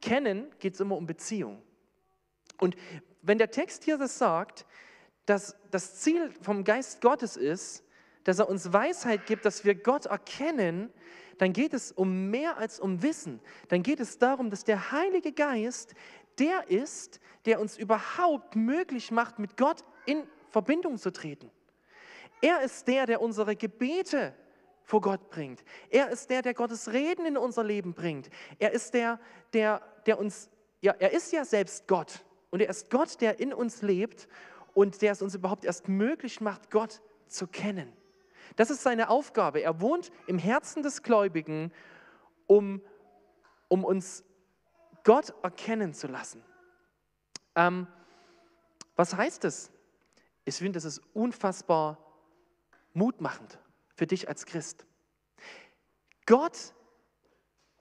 Kennen 0.00 0.46
geht 0.58 0.74
es 0.74 0.80
immer 0.80 0.96
um 0.96 1.06
Beziehung. 1.06 1.62
Und 2.58 2.76
wenn 3.22 3.38
der 3.38 3.50
Text 3.50 3.84
hier 3.84 3.98
das 3.98 4.18
sagt, 4.18 4.66
dass 5.26 5.56
das 5.70 5.96
Ziel 6.00 6.32
vom 6.42 6.64
Geist 6.64 7.00
Gottes 7.00 7.36
ist, 7.36 7.84
dass 8.24 8.38
er 8.38 8.48
uns 8.48 8.72
Weisheit 8.72 9.26
gibt, 9.26 9.44
dass 9.44 9.64
wir 9.64 9.74
Gott 9.74 10.06
erkennen, 10.06 10.90
dann 11.38 11.52
geht 11.52 11.72
es 11.72 11.92
um 11.92 12.30
mehr 12.30 12.58
als 12.58 12.80
um 12.80 13.02
Wissen. 13.02 13.40
Dann 13.68 13.82
geht 13.82 14.00
es 14.00 14.18
darum, 14.18 14.50
dass 14.50 14.64
der 14.64 14.92
Heilige 14.92 15.32
Geist 15.32 15.94
der 16.38 16.68
ist, 16.68 17.20
der 17.44 17.60
uns 17.60 17.76
überhaupt 17.76 18.56
möglich 18.56 19.10
macht, 19.10 19.38
mit 19.38 19.56
Gott 19.56 19.84
in 20.06 20.22
Verbindung 20.50 20.98
zu 20.98 21.12
treten. 21.12 21.50
Er 22.40 22.62
ist 22.62 22.88
der, 22.88 23.06
der 23.06 23.20
unsere 23.20 23.56
Gebete 23.56 24.34
vor 24.82 25.00
Gott 25.00 25.30
bringt. 25.30 25.62
Er 25.90 26.08
ist 26.10 26.30
der, 26.30 26.42
der 26.42 26.54
Gottes 26.54 26.92
Reden 26.92 27.26
in 27.26 27.36
unser 27.36 27.62
Leben 27.62 27.94
bringt. 27.94 28.28
Er 28.58 28.72
ist 28.72 28.94
der, 28.94 29.20
der, 29.52 29.82
der 30.06 30.18
uns, 30.18 30.50
ja, 30.80 30.92
er 30.98 31.12
ist 31.12 31.32
ja 31.32 31.44
selbst 31.44 31.86
Gott. 31.86 32.24
Und 32.50 32.60
er 32.60 32.68
ist 32.68 32.90
Gott, 32.90 33.20
der 33.20 33.38
in 33.38 33.54
uns 33.54 33.82
lebt 33.82 34.28
und 34.74 35.02
der 35.02 35.12
es 35.12 35.22
uns 35.22 35.34
überhaupt 35.34 35.64
erst 35.64 35.88
möglich 35.88 36.40
macht, 36.40 36.70
Gott 36.70 37.00
zu 37.28 37.46
kennen. 37.46 37.92
Das 38.56 38.70
ist 38.70 38.82
seine 38.82 39.10
Aufgabe. 39.10 39.62
Er 39.62 39.80
wohnt 39.80 40.10
im 40.26 40.38
Herzen 40.38 40.82
des 40.82 41.02
Gläubigen, 41.02 41.72
um, 42.46 42.82
um 43.68 43.84
uns 43.84 44.24
Gott 45.04 45.32
erkennen 45.42 45.94
zu 45.94 46.08
lassen. 46.08 46.42
Ähm, 47.54 47.86
was 48.96 49.14
heißt 49.14 49.44
das? 49.44 49.70
Ich 50.44 50.56
finde, 50.56 50.72
das 50.72 50.84
ist 50.84 51.00
unfassbar 51.14 51.98
mutmachend 52.92 53.58
für 53.94 54.06
dich 54.06 54.28
als 54.28 54.46
Christ. 54.46 54.86
Gott, 56.26 56.74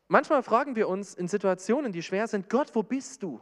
manchmal 0.08 0.44
fragen 0.44 0.76
wir 0.76 0.88
uns 0.88 1.14
in 1.14 1.28
Situationen, 1.28 1.92
die 1.92 2.04
schwer 2.04 2.28
sind, 2.28 2.50
Gott, 2.50 2.76
wo 2.76 2.84
bist 2.84 3.24
du? 3.24 3.42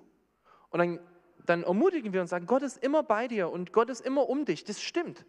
Und 0.69 0.79
dann, 0.79 0.99
dann 1.45 1.63
ermutigen 1.63 2.13
wir 2.13 2.21
uns, 2.21 2.29
sagen, 2.29 2.45
Gott 2.45 2.61
ist 2.61 2.83
immer 2.83 3.03
bei 3.03 3.27
dir 3.27 3.49
und 3.49 3.73
Gott 3.73 3.89
ist 3.89 4.01
immer 4.01 4.27
um 4.27 4.45
dich. 4.45 4.63
Das 4.63 4.81
stimmt. 4.81 5.25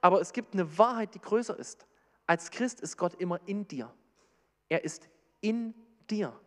Aber 0.00 0.20
es 0.20 0.32
gibt 0.32 0.54
eine 0.54 0.78
Wahrheit, 0.78 1.14
die 1.14 1.20
größer 1.20 1.58
ist. 1.58 1.86
Als 2.26 2.50
Christ 2.50 2.80
ist 2.80 2.96
Gott 2.96 3.14
immer 3.14 3.40
in 3.46 3.66
dir. 3.66 3.92
Er 4.68 4.84
ist 4.84 5.08
in 5.40 5.74
dir. 6.10 6.38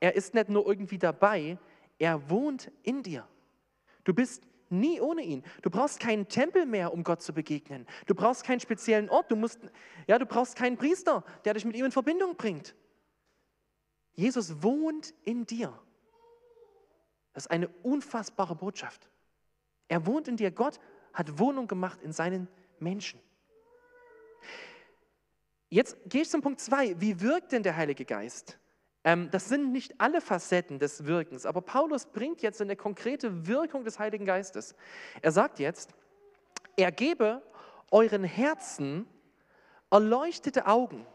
er 0.00 0.14
ist 0.14 0.34
nicht 0.34 0.50
nur 0.50 0.66
irgendwie 0.66 0.98
dabei, 0.98 1.58
er 1.98 2.28
wohnt 2.28 2.70
in 2.82 3.02
dir. 3.02 3.26
Du 4.04 4.12
bist 4.12 4.42
nie 4.70 5.00
ohne 5.00 5.22
ihn. 5.22 5.42
Du 5.62 5.70
brauchst 5.70 6.00
keinen 6.00 6.28
Tempel 6.28 6.66
mehr, 6.66 6.92
um 6.92 7.04
Gott 7.04 7.22
zu 7.22 7.32
begegnen. 7.32 7.86
Du 8.06 8.14
brauchst 8.14 8.44
keinen 8.44 8.60
speziellen 8.60 9.08
Ort. 9.08 9.30
Du, 9.30 9.36
musst, 9.36 9.60
ja, 10.06 10.18
du 10.18 10.26
brauchst 10.26 10.56
keinen 10.56 10.76
Priester, 10.76 11.24
der 11.44 11.54
dich 11.54 11.64
mit 11.64 11.76
ihm 11.76 11.84
in 11.84 11.92
Verbindung 11.92 12.36
bringt. 12.36 12.74
Jesus 14.14 14.62
wohnt 14.62 15.14
in 15.24 15.46
dir. 15.46 15.78
Das 17.32 17.44
ist 17.44 17.50
eine 17.50 17.68
unfassbare 17.82 18.56
Botschaft. 18.56 19.08
Er 19.88 20.06
wohnt 20.06 20.26
in 20.26 20.36
dir. 20.36 20.50
Gott 20.50 20.80
hat 21.12 21.38
Wohnung 21.38 21.68
gemacht 21.68 22.02
in 22.02 22.12
seinen 22.12 22.48
Menschen. 22.78 23.20
Jetzt 25.68 25.96
gehe 26.06 26.22
ich 26.22 26.30
zum 26.30 26.40
Punkt 26.40 26.60
2. 26.60 27.00
Wie 27.00 27.20
wirkt 27.20 27.52
denn 27.52 27.62
der 27.62 27.76
Heilige 27.76 28.04
Geist? 28.04 28.58
Ähm, 29.06 29.30
das 29.30 29.48
sind 29.48 29.70
nicht 29.70 30.00
alle 30.00 30.20
Facetten 30.20 30.80
des 30.80 31.06
Wirkens, 31.06 31.46
aber 31.46 31.62
Paulus 31.62 32.06
bringt 32.06 32.42
jetzt 32.42 32.60
eine 32.60 32.74
konkrete 32.74 33.46
Wirkung 33.46 33.84
des 33.84 34.00
Heiligen 34.00 34.26
Geistes. 34.26 34.74
Er 35.22 35.30
sagt 35.30 35.60
jetzt, 35.60 35.90
er 36.76 36.90
gebe 36.90 37.40
euren 37.92 38.24
Herzen 38.24 39.06
erleuchtete 39.90 40.66
Augen, 40.66 41.06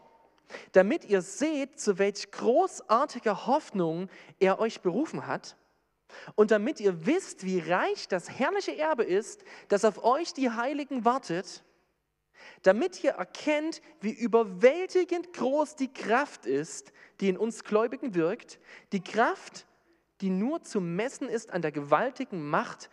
damit 0.72 1.04
ihr 1.04 1.20
seht, 1.20 1.78
zu 1.78 1.98
welch 1.98 2.30
großartiger 2.30 3.46
Hoffnung 3.46 4.08
er 4.40 4.58
euch 4.58 4.80
berufen 4.80 5.26
hat 5.26 5.58
und 6.34 6.50
damit 6.50 6.80
ihr 6.80 7.04
wisst, 7.04 7.44
wie 7.44 7.58
reich 7.58 8.08
das 8.08 8.30
herrliche 8.30 8.74
Erbe 8.74 9.04
ist, 9.04 9.44
das 9.68 9.84
auf 9.84 10.02
euch 10.02 10.32
die 10.32 10.50
Heiligen 10.50 11.04
wartet, 11.04 11.62
damit 12.62 13.02
ihr 13.02 13.12
erkennt, 13.12 13.82
wie 14.00 14.12
überwältigend 14.12 15.32
groß 15.32 15.76
die 15.76 15.92
Kraft 15.92 16.46
ist, 16.46 16.92
die 17.20 17.28
in 17.28 17.36
uns 17.36 17.64
Gläubigen 17.64 18.14
wirkt, 18.14 18.58
die 18.92 19.02
Kraft, 19.02 19.66
die 20.20 20.30
nur 20.30 20.62
zu 20.62 20.80
messen 20.80 21.28
ist 21.28 21.52
an 21.52 21.62
der 21.62 21.72
gewaltigen 21.72 22.48
Macht, 22.48 22.90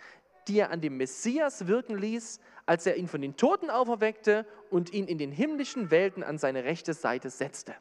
die 0.48 0.60
er 0.60 0.72
an 0.72 0.82
dem 0.82 0.98
Messias 0.98 1.68
wirken 1.68 1.98
ließ, 1.98 2.40
als 2.66 2.86
er 2.86 2.98
ihn 2.98 3.08
von 3.08 3.22
den 3.22 3.36
Toten 3.36 3.70
auferweckte 3.70 4.46
und 4.70 4.92
ihn 4.94 5.08
in 5.08 5.18
den 5.18 5.32
himmlischen 5.32 5.92
Welten 5.92 6.24
an 6.24 6.38
seine 6.38 6.64
rechte 6.64 6.94
Seite 6.94 7.30
setzte. 7.30 7.76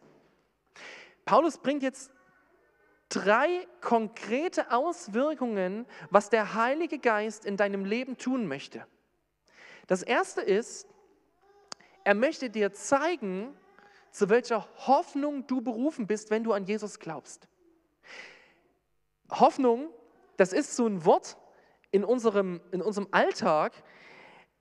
Paulus 1.24 1.58
bringt 1.58 1.82
jetzt 1.82 2.10
drei 3.08 3.66
konkrete 3.80 4.70
Auswirkungen, 4.70 5.86
was 6.10 6.30
der 6.30 6.54
Heilige 6.54 6.98
Geist 6.98 7.44
in 7.44 7.56
deinem 7.56 7.84
Leben 7.84 8.16
tun 8.18 8.46
möchte. 8.46 8.86
Das 9.86 10.02
erste 10.02 10.42
ist, 10.42 10.86
er 12.08 12.14
möchte 12.14 12.48
dir 12.48 12.72
zeigen, 12.72 13.54
zu 14.12 14.30
welcher 14.30 14.66
Hoffnung 14.86 15.46
du 15.46 15.60
berufen 15.60 16.06
bist, 16.06 16.30
wenn 16.30 16.42
du 16.42 16.54
an 16.54 16.64
Jesus 16.64 17.00
glaubst. 17.00 17.48
Hoffnung, 19.30 19.90
das 20.38 20.54
ist 20.54 20.74
so 20.74 20.86
ein 20.86 21.04
Wort 21.04 21.36
in 21.90 22.04
unserem, 22.04 22.62
in 22.72 22.80
unserem 22.80 23.08
Alltag, 23.10 23.74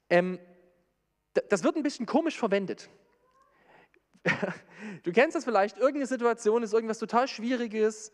ähm, 0.09 0.39
das 1.47 1.63
wird 1.63 1.77
ein 1.77 1.83
bisschen 1.83 2.05
komisch 2.05 2.37
verwendet. 2.37 2.89
Du 5.03 5.11
kennst 5.11 5.35
das 5.35 5.43
vielleicht, 5.43 5.77
irgendeine 5.77 6.05
Situation 6.05 6.63
ist 6.63 6.73
irgendwas 6.73 6.99
total 6.99 7.27
Schwieriges, 7.27 8.11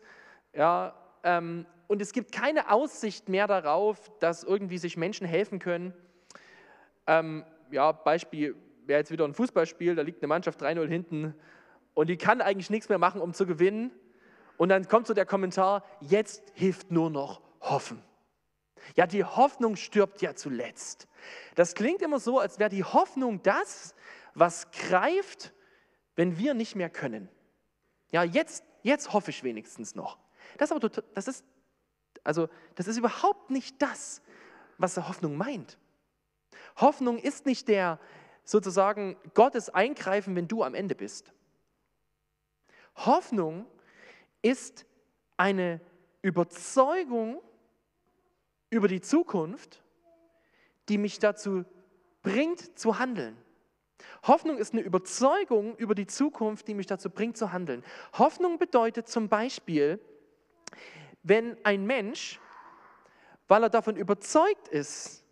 ja, 0.52 0.94
ähm, 1.22 1.66
und 1.88 2.00
es 2.00 2.12
gibt 2.12 2.32
keine 2.32 2.70
Aussicht 2.70 3.28
mehr 3.28 3.46
darauf, 3.46 4.10
dass 4.18 4.44
irgendwie 4.44 4.78
sich 4.78 4.96
Menschen 4.96 5.26
helfen 5.26 5.58
können. 5.58 5.92
Ähm, 7.06 7.44
ja, 7.70 7.92
Beispiel, 7.92 8.56
wer 8.86 8.98
jetzt 8.98 9.10
wieder 9.10 9.24
ein 9.24 9.34
Fußballspiel, 9.34 9.94
da 9.94 10.02
liegt 10.02 10.22
eine 10.22 10.28
Mannschaft 10.28 10.62
3-0 10.62 10.86
hinten 10.86 11.34
und 11.94 12.08
die 12.08 12.16
kann 12.16 12.40
eigentlich 12.40 12.70
nichts 12.70 12.88
mehr 12.88 12.98
machen, 12.98 13.20
um 13.20 13.32
zu 13.34 13.46
gewinnen. 13.46 13.92
Und 14.56 14.68
dann 14.68 14.86
kommt 14.88 15.06
so 15.06 15.14
der 15.14 15.26
Kommentar, 15.26 15.84
jetzt 16.00 16.42
hilft 16.54 16.90
nur 16.90 17.10
noch 17.10 17.40
hoffen. 17.60 18.02
Ja, 18.94 19.06
die 19.06 19.24
Hoffnung 19.24 19.76
stirbt 19.76 20.20
ja 20.22 20.34
zuletzt. 20.34 21.08
Das 21.54 21.74
klingt 21.74 22.02
immer 22.02 22.20
so, 22.20 22.38
als 22.38 22.58
wäre 22.58 22.70
die 22.70 22.84
Hoffnung 22.84 23.42
das, 23.42 23.94
was 24.34 24.70
greift, 24.70 25.54
wenn 26.16 26.38
wir 26.38 26.54
nicht 26.54 26.76
mehr 26.76 26.90
können. 26.90 27.28
Ja, 28.10 28.22
jetzt, 28.22 28.64
jetzt 28.82 29.12
hoffe 29.12 29.30
ich 29.30 29.42
wenigstens 29.42 29.94
noch. 29.94 30.18
Das, 30.58 30.70
aber, 30.70 30.88
das, 30.88 31.28
ist, 31.28 31.44
also, 32.22 32.48
das 32.74 32.86
ist 32.86 32.98
überhaupt 32.98 33.50
nicht 33.50 33.80
das, 33.80 34.22
was 34.78 34.96
Hoffnung 34.96 35.36
meint. 35.36 35.78
Hoffnung 36.76 37.18
ist 37.18 37.46
nicht 37.46 37.68
der 37.68 37.98
sozusagen 38.44 39.16
Gottes 39.34 39.70
Eingreifen, 39.70 40.36
wenn 40.36 40.48
du 40.48 40.62
am 40.62 40.74
Ende 40.74 40.94
bist. 40.94 41.32
Hoffnung 42.96 43.66
ist 44.42 44.84
eine 45.36 45.80
Überzeugung 46.22 47.40
über 48.70 48.88
die 48.88 49.00
Zukunft, 49.00 49.82
die 50.88 50.98
mich 50.98 51.18
dazu 51.18 51.64
bringt 52.22 52.78
zu 52.78 52.98
handeln. 52.98 53.36
Hoffnung 54.26 54.58
ist 54.58 54.72
eine 54.72 54.82
Überzeugung 54.82 55.76
über 55.76 55.94
die 55.94 56.06
Zukunft, 56.06 56.68
die 56.68 56.74
mich 56.74 56.86
dazu 56.86 57.10
bringt 57.10 57.36
zu 57.36 57.52
handeln. 57.52 57.84
Hoffnung 58.14 58.58
bedeutet 58.58 59.08
zum 59.08 59.28
Beispiel, 59.28 60.00
wenn 61.22 61.56
ein 61.64 61.86
Mensch, 61.86 62.40
weil 63.48 63.62
er 63.62 63.70
davon 63.70 63.96
überzeugt 63.96 64.68
ist, 64.68 65.23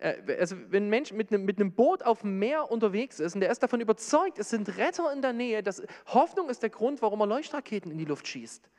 also 0.00 0.56
wenn 0.68 0.84
ein 0.84 0.90
Mensch 0.90 1.12
mit 1.12 1.32
einem, 1.32 1.44
mit 1.44 1.58
einem 1.58 1.72
Boot 1.72 2.02
auf 2.02 2.22
dem 2.22 2.38
Meer 2.38 2.70
unterwegs 2.70 3.20
ist 3.20 3.34
und 3.34 3.40
der 3.40 3.50
ist 3.50 3.62
davon 3.62 3.80
überzeugt, 3.80 4.38
es 4.38 4.50
sind 4.50 4.76
Retter 4.78 5.12
in 5.12 5.20
der 5.20 5.32
Nähe, 5.32 5.62
das, 5.62 5.82
Hoffnung 6.06 6.48
ist 6.48 6.62
der 6.62 6.70
Grund, 6.70 7.02
warum 7.02 7.20
er 7.20 7.26
Leuchtraketen 7.26 7.90
in 7.90 7.98
die 7.98 8.06
Luft 8.06 8.26
schießt. 8.26 8.70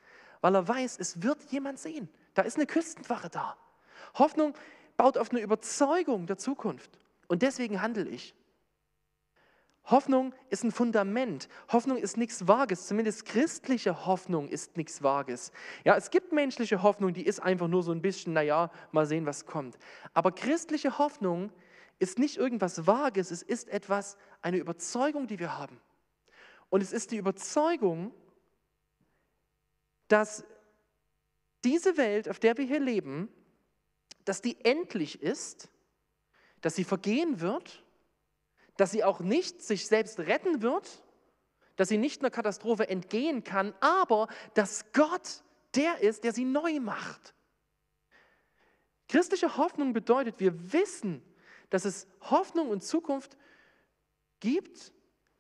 Weil 0.42 0.56
er 0.56 0.68
weiß, 0.68 0.98
es 1.00 1.22
wird 1.22 1.44
jemand 1.52 1.80
sehen. 1.80 2.10
Da 2.34 2.42
ist 2.42 2.58
eine 2.58 2.66
Küstenwache 2.66 3.30
da. 3.30 3.56
Hoffnung 4.16 4.54
baut 4.98 5.18
auf 5.18 5.32
eine 5.32 5.42
Überzeugung 5.42 6.26
der 6.26 6.38
Zukunft. 6.38 6.98
Und 7.28 7.44
deswegen 7.44 7.82
handle 7.82 8.08
ich. 8.08 8.34
Hoffnung 9.86 10.34
ist 10.50 10.64
ein 10.64 10.72
Fundament. 10.72 11.50
Hoffnung 11.72 11.98
ist 11.98 12.16
nichts 12.16 12.48
Vages. 12.48 12.88
Zumindest 12.88 13.26
christliche 13.26 14.06
Hoffnung 14.06 14.48
ist 14.48 14.78
nichts 14.78 15.02
Vages. 15.02 15.52
Ja, 15.84 15.98
es 15.98 16.12
gibt 16.12 16.32
menschliche 16.32 16.84
Hoffnung, 16.84 17.14
die 17.14 17.26
ist 17.26 17.40
einfach 17.42 17.68
nur 17.68 17.84
so 17.84 17.92
ein 17.92 18.02
bisschen, 18.02 18.34
naja, 18.34 18.72
mal 18.92 19.06
sehen, 19.06 19.26
was 19.26 19.46
kommt. 19.46 19.78
Aber 20.14 20.32
christliche 20.32 20.98
Hoffnung 20.98 21.52
ist 22.00 22.20
nicht 22.20 22.38
irgendwas 22.38 22.86
Vages. 22.88 23.32
Es 23.32 23.42
ist 23.42 23.70
etwas, 23.70 24.18
eine 24.42 24.58
Überzeugung, 24.58 25.28
die 25.28 25.40
wir 25.40 25.58
haben. 25.58 25.80
Und 26.70 26.82
es 26.82 26.94
ist 26.94 27.12
die 27.12 27.18
Überzeugung, 27.18 28.14
dass 30.08 30.44
diese 31.64 31.98
Welt, 31.98 32.30
auf 32.30 32.40
der 32.40 32.58
wir 32.58 32.66
hier 32.66 32.80
leben, 32.80 33.30
dass 34.26 34.42
die 34.42 34.64
endlich 34.64 35.22
ist, 35.22 35.70
dass 36.62 36.76
sie 36.76 36.84
vergehen 36.84 37.42
wird 37.42 37.84
dass 38.82 38.90
sie 38.90 39.04
auch 39.04 39.20
nicht 39.20 39.62
sich 39.62 39.86
selbst 39.86 40.18
retten 40.18 40.64
wird, 40.64 41.04
dass 41.76 41.88
sie 41.88 42.00
nicht 42.00 42.22
einer 42.22 42.32
Katastrophe 42.32 42.90
entgehen 42.90 43.44
kann, 43.44 43.76
aber 43.80 44.28
dass 44.56 44.92
Gott 44.92 45.44
der 45.76 46.00
ist, 46.00 46.24
der 46.24 46.34
sie 46.34 46.46
neu 46.46 46.80
macht. 46.80 47.36
Christliche 49.08 49.56
Hoffnung 49.56 49.94
bedeutet, 49.94 50.40
wir 50.40 50.74
wissen, 50.74 51.22
dass 51.70 51.86
es 51.86 52.08
Hoffnung 52.22 52.70
und 52.70 52.82
Zukunft 52.84 53.38
gibt, 54.40 54.94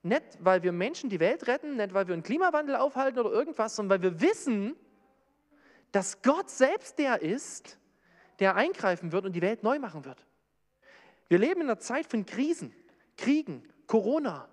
nicht 0.03 0.38
weil 0.39 0.62
wir 0.62 0.71
Menschen 0.71 1.10
die 1.10 1.19
Welt 1.19 1.48
retten, 1.48 1.77
nicht 1.77 1.95
weil 1.95 2.07
wir 2.07 2.13
einen 2.13 2.21
Klimawandel 2.21 2.75
aufhalten 2.75 3.17
oder 3.17 3.31
irgendwas, 3.31 3.75
sondern 3.75 4.03
weil 4.03 4.12
wir 4.12 4.21
wissen, 4.21 4.75
dass 5.91 6.21
Gott 6.21 6.51
selbst 6.51 7.00
der 7.00 7.24
ist, 7.24 7.79
der 8.38 8.55
eingreifen 8.55 9.12
wird 9.12 9.25
und 9.25 9.33
die 9.33 9.41
Welt 9.41 9.63
neu 9.63 9.79
machen 9.79 10.05
wird. 10.05 10.27
Wir 11.27 11.39
leben 11.39 11.62
in 11.62 11.69
einer 11.71 11.79
Zeit 11.79 12.05
von 12.05 12.24
Krisen. 12.24 12.71
Kriegen, 13.18 13.63
Corona. 13.88 14.48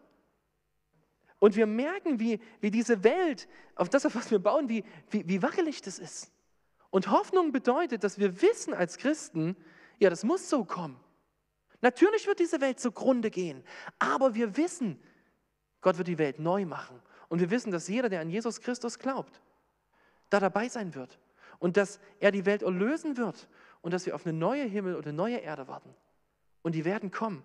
Und 1.39 1.57
wir 1.57 1.67
merken, 1.67 2.19
wie, 2.19 2.41
wie 2.61 2.71
diese 2.71 3.05
Welt, 3.05 3.49
auf 3.77 3.89
das, 3.89 4.05
auf 4.05 4.15
was 4.15 4.31
wir 4.31 4.41
bauen, 4.41 4.69
wie, 4.69 4.85
wie, 5.11 5.29
wie 5.29 5.43
wackelig 5.43 5.83
das 5.83 5.99
ist. 5.99 6.33
Und 6.91 7.11
Hoffnung 7.11 7.53
bedeutet, 7.53 8.03
dass 8.03 8.19
wir 8.19 8.43
wissen 8.43 8.75
als 8.75 8.99
Christen, 8.99 9.57
ja, 9.99 10.11
das 10.11 10.25
muss 10.25 10.49
so 10.49 10.65
kommen. 10.65 10.99
Natürlich 11.81 12.27
wird 12.27 12.41
diese 12.41 12.61
Welt 12.61 12.81
zugrunde 12.81 13.31
gehen, 13.31 13.63
aber 13.99 14.35
wir 14.35 14.57
wissen, 14.57 15.01
Gott 15.81 15.97
wird 15.97 16.09
die 16.09 16.19
Welt 16.19 16.41
neu 16.41 16.67
machen. 16.67 17.01
Und 17.29 17.41
wir 17.41 17.51
wissen, 17.51 17.71
dass 17.71 17.89
jeder, 17.89 18.09
der 18.09 18.21
an 18.21 18.31
Jesus 18.31 18.61
Christus 18.61 18.99
glaubt, 18.99 19.41
da 20.31 20.41
dabei 20.41 20.69
sein 20.69 20.95
wird. 20.95 21.19
Und 21.59 21.77
dass 21.77 22.01
er 22.21 22.33
die 22.33 22.47
Welt 22.47 22.63
erlösen 22.63 23.17
wird 23.17 23.49
und 23.81 23.93
dass 23.93 24.07
wir 24.07 24.15
auf 24.15 24.27
eine 24.27 24.37
neue 24.37 24.65
Himmel 24.65 24.95
und 24.95 25.07
eine 25.07 25.17
neue 25.17 25.39
Erde 25.39 25.69
warten. 25.69 25.95
Und 26.63 26.75
die 26.75 26.85
werden 26.85 27.11
kommen. 27.11 27.45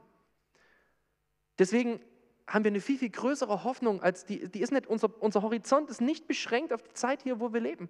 Deswegen 1.60 2.00
haben 2.48 2.64
wir 2.64 2.72
eine 2.72 2.82
viel, 2.82 2.98
viel 2.98 3.10
größere 3.10 3.64
Hoffnung 3.64 4.02
als 4.02 4.26
die, 4.26 4.50
die 4.50 4.62
ist 4.62 4.72
nicht, 4.72 4.88
unser, 4.88 5.10
unser 5.22 5.42
Horizont 5.42 5.90
ist 5.90 6.02
nicht 6.02 6.28
beschränkt 6.28 6.74
auf 6.74 6.84
die 6.84 6.94
Zeit 6.94 7.24
hier, 7.24 7.40
wo 7.40 7.54
wir 7.54 7.62
leben. 7.62 7.90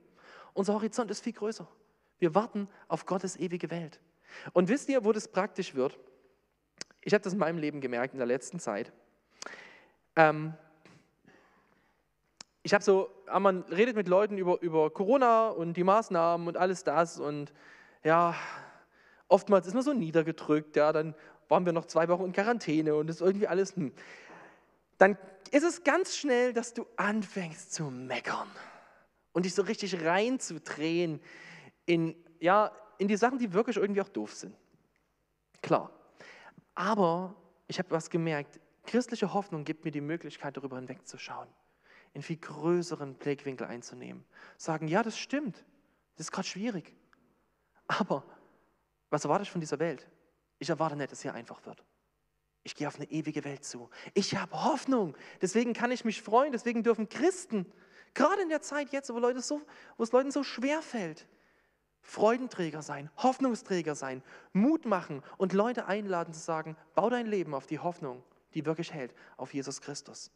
Unser 0.53 0.73
Horizont 0.73 1.09
ist 1.09 1.23
viel 1.23 1.33
größer. 1.33 1.67
Wir 2.19 2.35
warten 2.35 2.67
auf 2.87 3.05
Gottes 3.05 3.37
ewige 3.37 3.71
Welt. 3.71 3.99
Und 4.53 4.69
wisst 4.69 4.89
ihr, 4.89 5.03
wo 5.03 5.11
das 5.11 5.27
praktisch 5.27 5.75
wird? 5.75 5.97
Ich 7.01 7.13
habe 7.13 7.23
das 7.23 7.33
in 7.33 7.39
meinem 7.39 7.57
Leben 7.57 7.81
gemerkt 7.81 8.13
in 8.13 8.19
der 8.19 8.27
letzten 8.27 8.59
Zeit. 8.59 8.91
Ähm, 10.15 10.53
ich 12.61 12.73
habe 12.73 12.83
so, 12.83 13.09
ah, 13.25 13.39
man 13.39 13.63
redet 13.63 13.95
mit 13.95 14.07
Leuten 14.07 14.37
über, 14.37 14.61
über 14.61 14.89
Corona 14.89 15.49
und 15.49 15.75
die 15.75 15.83
Maßnahmen 15.83 16.47
und 16.47 16.55
alles 16.55 16.83
das 16.83 17.19
und 17.19 17.51
ja, 18.03 18.35
oftmals 19.27 19.67
ist 19.67 19.73
man 19.73 19.83
so 19.83 19.93
niedergedrückt, 19.93 20.75
ja, 20.75 20.93
dann 20.93 21.15
waren 21.53 21.67
wir 21.67 21.73
noch 21.73 21.85
zwei 21.85 22.07
Wochen 22.07 22.25
in 22.25 22.33
Quarantäne 22.33 22.95
und 22.95 23.11
ist 23.11 23.21
irgendwie 23.21 23.47
alles, 23.47 23.75
hm. 23.75 23.93
dann 24.97 25.19
ist 25.51 25.63
es 25.63 25.83
ganz 25.83 26.17
schnell, 26.17 26.51
dass 26.51 26.73
du 26.73 26.87
anfängst 26.95 27.71
zu 27.71 27.91
meckern 27.91 28.49
und 29.33 29.45
dich 29.45 29.53
so 29.53 29.61
richtig 29.61 30.03
reinzudrehen 30.03 31.21
in, 31.85 32.15
ja, 32.39 32.71
in 32.97 33.07
die 33.07 33.17
Sachen, 33.17 33.37
die 33.37 33.53
wirklich 33.53 33.77
irgendwie 33.77 34.01
auch 34.01 34.09
doof 34.09 34.33
sind. 34.33 34.55
Klar. 35.61 35.91
Aber 36.73 37.35
ich 37.67 37.77
habe 37.77 37.91
was 37.91 38.09
gemerkt, 38.09 38.59
christliche 38.87 39.31
Hoffnung 39.31 39.63
gibt 39.63 39.85
mir 39.85 39.91
die 39.91 40.01
Möglichkeit, 40.01 40.57
darüber 40.57 40.77
hinwegzuschauen 40.77 41.47
in 42.13 42.23
viel 42.23 42.37
größeren 42.37 43.13
Blickwinkel 43.13 43.67
einzunehmen. 43.67 44.25
Sagen, 44.57 44.87
ja, 44.87 45.03
das 45.03 45.19
stimmt, 45.19 45.63
das 46.15 46.27
ist 46.27 46.31
gerade 46.31 46.47
schwierig. 46.47 46.95
Aber 47.87 48.23
was 49.11 49.23
erwarte 49.23 49.43
ich 49.43 49.51
von 49.51 49.61
dieser 49.61 49.77
Welt? 49.77 50.07
Ich 50.59 50.69
erwarte 50.69 50.95
nicht, 50.95 51.11
dass 51.11 51.21
hier 51.21 51.33
einfach 51.33 51.65
wird. 51.65 51.83
Ich 52.63 52.75
gehe 52.75 52.87
auf 52.87 52.95
eine 52.95 53.09
ewige 53.11 53.43
Welt 53.43 53.65
zu. 53.65 53.89
Ich 54.13 54.35
habe 54.37 54.63
Hoffnung. 54.63 55.15
Deswegen 55.41 55.73
kann 55.73 55.91
ich 55.91 56.05
mich 56.05 56.21
freuen. 56.21 56.53
Deswegen 56.53 56.83
dürfen 56.83 57.09
Christen, 57.09 57.65
gerade 58.13 58.41
in 58.41 58.49
der 58.49 58.61
Zeit 58.61 58.91
jetzt, 58.91 59.13
wo, 59.13 59.19
Leute 59.19 59.41
so, 59.41 59.61
wo 59.97 60.03
es 60.03 60.11
Leuten 60.11 60.31
so 60.31 60.43
schwer 60.43 60.81
fällt, 60.81 61.27
Freudenträger 62.01 62.81
sein, 62.81 63.09
Hoffnungsträger 63.17 63.95
sein, 63.95 64.23
Mut 64.51 64.85
machen 64.85 65.23
und 65.37 65.53
Leute 65.53 65.87
einladen 65.87 66.33
zu 66.33 66.39
sagen, 66.39 66.77
bau 66.95 67.09
dein 67.09 67.25
Leben 67.25 67.53
auf 67.53 67.65
die 67.65 67.79
Hoffnung, 67.79 68.23
die 68.53 68.65
wirklich 68.65 68.93
hält, 68.93 69.13
auf 69.37 69.53
Jesus 69.53 69.81
Christus. 69.81 70.31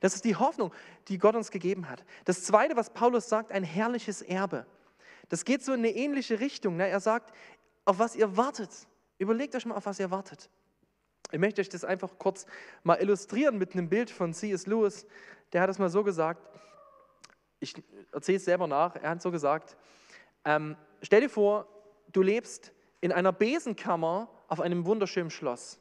Das 0.00 0.14
ist 0.14 0.24
die 0.24 0.36
Hoffnung, 0.36 0.72
die 1.08 1.18
Gott 1.18 1.34
uns 1.34 1.50
gegeben 1.50 1.88
hat. 1.88 2.04
Das 2.24 2.44
Zweite, 2.44 2.76
was 2.76 2.90
Paulus 2.90 3.28
sagt, 3.28 3.52
ein 3.52 3.64
herrliches 3.64 4.20
Erbe. 4.20 4.66
Das 5.28 5.44
geht 5.44 5.64
so 5.64 5.72
in 5.72 5.80
eine 5.80 5.90
ähnliche 5.90 6.40
Richtung. 6.40 6.78
Er 6.78 7.00
sagt, 7.00 7.32
auf 7.84 7.98
was 7.98 8.16
ihr 8.16 8.36
wartet. 8.36 8.70
Überlegt 9.20 9.54
euch 9.54 9.66
mal, 9.66 9.74
auf 9.74 9.84
was 9.84 10.00
ihr 10.00 10.10
wartet. 10.10 10.48
Ich 11.30 11.38
möchte 11.38 11.60
euch 11.60 11.68
das 11.68 11.84
einfach 11.84 12.18
kurz 12.18 12.46
mal 12.84 12.94
illustrieren 12.94 13.58
mit 13.58 13.74
einem 13.74 13.90
Bild 13.90 14.10
von 14.10 14.32
C.S. 14.32 14.66
Lewis. 14.66 15.06
Der 15.52 15.60
hat 15.60 15.68
es 15.68 15.78
mal 15.78 15.90
so 15.90 16.02
gesagt, 16.02 16.40
ich 17.60 17.74
erzähle 18.12 18.38
es 18.38 18.46
selber 18.46 18.66
nach, 18.66 18.96
er 18.96 19.10
hat 19.10 19.20
so 19.20 19.30
gesagt, 19.30 19.76
ähm, 20.46 20.74
stell 21.02 21.20
dir 21.20 21.28
vor, 21.28 21.66
du 22.12 22.22
lebst 22.22 22.72
in 23.02 23.12
einer 23.12 23.30
Besenkammer 23.30 24.30
auf 24.48 24.58
einem 24.58 24.86
wunderschönen 24.86 25.30
Schloss. 25.30 25.78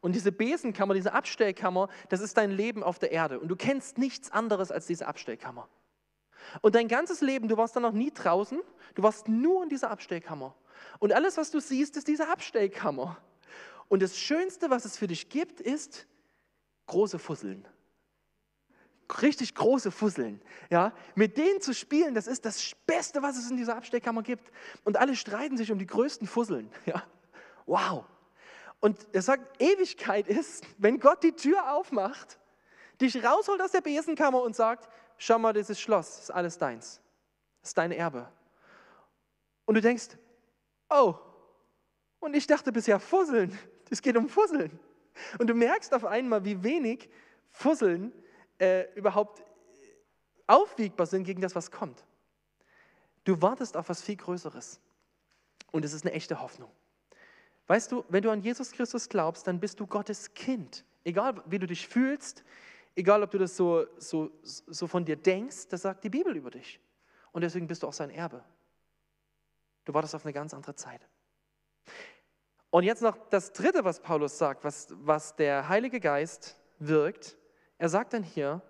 Und 0.00 0.14
diese 0.14 0.30
Besenkammer, 0.30 0.94
diese 0.94 1.12
Abstellkammer, 1.12 1.88
das 2.08 2.20
ist 2.20 2.36
dein 2.36 2.52
Leben 2.52 2.84
auf 2.84 3.00
der 3.00 3.10
Erde. 3.10 3.40
Und 3.40 3.48
du 3.48 3.56
kennst 3.56 3.98
nichts 3.98 4.30
anderes 4.30 4.70
als 4.70 4.86
diese 4.86 5.08
Abstellkammer. 5.08 5.68
Und 6.60 6.76
dein 6.76 6.86
ganzes 6.86 7.20
Leben, 7.20 7.48
du 7.48 7.56
warst 7.56 7.74
dann 7.74 7.82
noch 7.82 7.92
nie 7.92 8.12
draußen, 8.12 8.60
du 8.94 9.02
warst 9.02 9.26
nur 9.26 9.64
in 9.64 9.70
dieser 9.70 9.90
Abstellkammer. 9.90 10.54
Und 10.98 11.12
alles, 11.12 11.36
was 11.36 11.50
du 11.50 11.60
siehst, 11.60 11.96
ist 11.96 12.08
diese 12.08 12.28
Abstellkammer. 12.28 13.18
Und 13.88 14.02
das 14.02 14.18
Schönste, 14.18 14.70
was 14.70 14.84
es 14.84 14.96
für 14.96 15.06
dich 15.06 15.28
gibt, 15.28 15.60
ist 15.60 16.06
große 16.86 17.18
Fusseln. 17.18 17.66
Richtig 19.22 19.54
große 19.54 19.92
Fusseln. 19.92 20.42
Ja? 20.70 20.92
Mit 21.14 21.36
denen 21.36 21.60
zu 21.60 21.74
spielen, 21.74 22.14
das 22.14 22.26
ist 22.26 22.44
das 22.44 22.72
Beste, 22.86 23.22
was 23.22 23.36
es 23.36 23.50
in 23.50 23.56
dieser 23.56 23.76
Abstellkammer 23.76 24.22
gibt. 24.22 24.50
Und 24.84 24.96
alle 24.96 25.14
streiten 25.14 25.56
sich 25.56 25.70
um 25.70 25.78
die 25.78 25.86
größten 25.86 26.26
Fusseln. 26.26 26.70
Ja? 26.86 27.02
Wow. 27.66 28.04
Und 28.78 29.08
er 29.12 29.22
sagt, 29.22 29.60
Ewigkeit 29.60 30.28
ist, 30.28 30.64
wenn 30.78 31.00
Gott 31.00 31.22
die 31.22 31.32
Tür 31.32 31.72
aufmacht, 31.72 32.38
dich 33.00 33.24
rausholt 33.24 33.60
aus 33.60 33.72
der 33.72 33.80
Besenkammer 33.80 34.42
und 34.42 34.54
sagt, 34.54 34.88
schau 35.18 35.38
mal, 35.38 35.52
dieses 35.52 35.80
Schloss, 35.80 36.20
ist 36.20 36.30
alles 36.30 36.58
deins. 36.58 37.00
Das 37.60 37.70
ist 37.70 37.78
dein 37.78 37.90
Erbe. 37.90 38.28
Und 39.64 39.74
du 39.74 39.80
denkst, 39.80 40.10
oh, 40.90 41.14
und 42.20 42.34
ich 42.34 42.46
dachte 42.46 42.72
bisher 42.72 43.00
Fusseln. 43.00 43.56
Es 43.88 44.02
geht 44.02 44.16
um 44.16 44.28
Fusseln. 44.28 44.80
Und 45.38 45.46
du 45.46 45.54
merkst 45.54 45.94
auf 45.94 46.04
einmal, 46.04 46.44
wie 46.44 46.60
wenig 46.64 47.08
Fusseln 47.52 48.12
äh, 48.58 48.92
überhaupt 48.96 49.44
aufwiegbar 50.48 51.06
sind 51.06 51.22
gegen 51.22 51.40
das, 51.40 51.54
was 51.54 51.70
kommt. 51.70 52.04
Du 53.22 53.40
wartest 53.42 53.76
auf 53.76 53.88
was 53.88 54.02
viel 54.02 54.16
Größeres. 54.16 54.80
Und 55.70 55.84
es 55.84 55.92
ist 55.92 56.04
eine 56.04 56.14
echte 56.14 56.40
Hoffnung. 56.40 56.70
Weißt 57.66 57.90
du, 57.92 58.04
wenn 58.08 58.22
du 58.22 58.30
an 58.30 58.40
Jesus 58.40 58.72
Christus 58.72 59.08
glaubst, 59.08 59.46
dann 59.46 59.60
bist 59.60 59.80
du 59.80 59.86
Gottes 59.86 60.34
Kind. 60.34 60.84
Egal, 61.04 61.42
wie 61.46 61.58
du 61.58 61.66
dich 61.66 61.86
fühlst, 61.86 62.44
egal, 62.94 63.22
ob 63.22 63.30
du 63.30 63.38
das 63.38 63.56
so, 63.56 63.86
so, 63.98 64.30
so 64.42 64.86
von 64.86 65.04
dir 65.04 65.16
denkst, 65.16 65.68
das 65.68 65.82
sagt 65.82 66.04
die 66.04 66.10
Bibel 66.10 66.36
über 66.36 66.50
dich. 66.50 66.80
Und 67.32 67.42
deswegen 67.42 67.66
bist 67.66 67.82
du 67.82 67.88
auch 67.88 67.92
sein 67.92 68.10
Erbe. 68.10 68.42
Du 69.86 69.94
wartest 69.94 70.14
auf 70.14 70.24
eine 70.26 70.32
ganz 70.34 70.52
andere 70.52 70.74
Zeit. 70.74 71.08
Und 72.70 72.82
jetzt 72.82 73.02
noch 73.02 73.16
das 73.30 73.52
Dritte, 73.52 73.84
was 73.84 74.00
Paulus 74.00 74.36
sagt, 74.36 74.64
was, 74.64 74.88
was 74.98 75.36
der 75.36 75.68
Heilige 75.68 76.00
Geist 76.00 76.56
wirkt. 76.78 77.38
Er 77.78 77.88
sagt 77.88 78.12
dann 78.12 78.22
hier, 78.22 78.60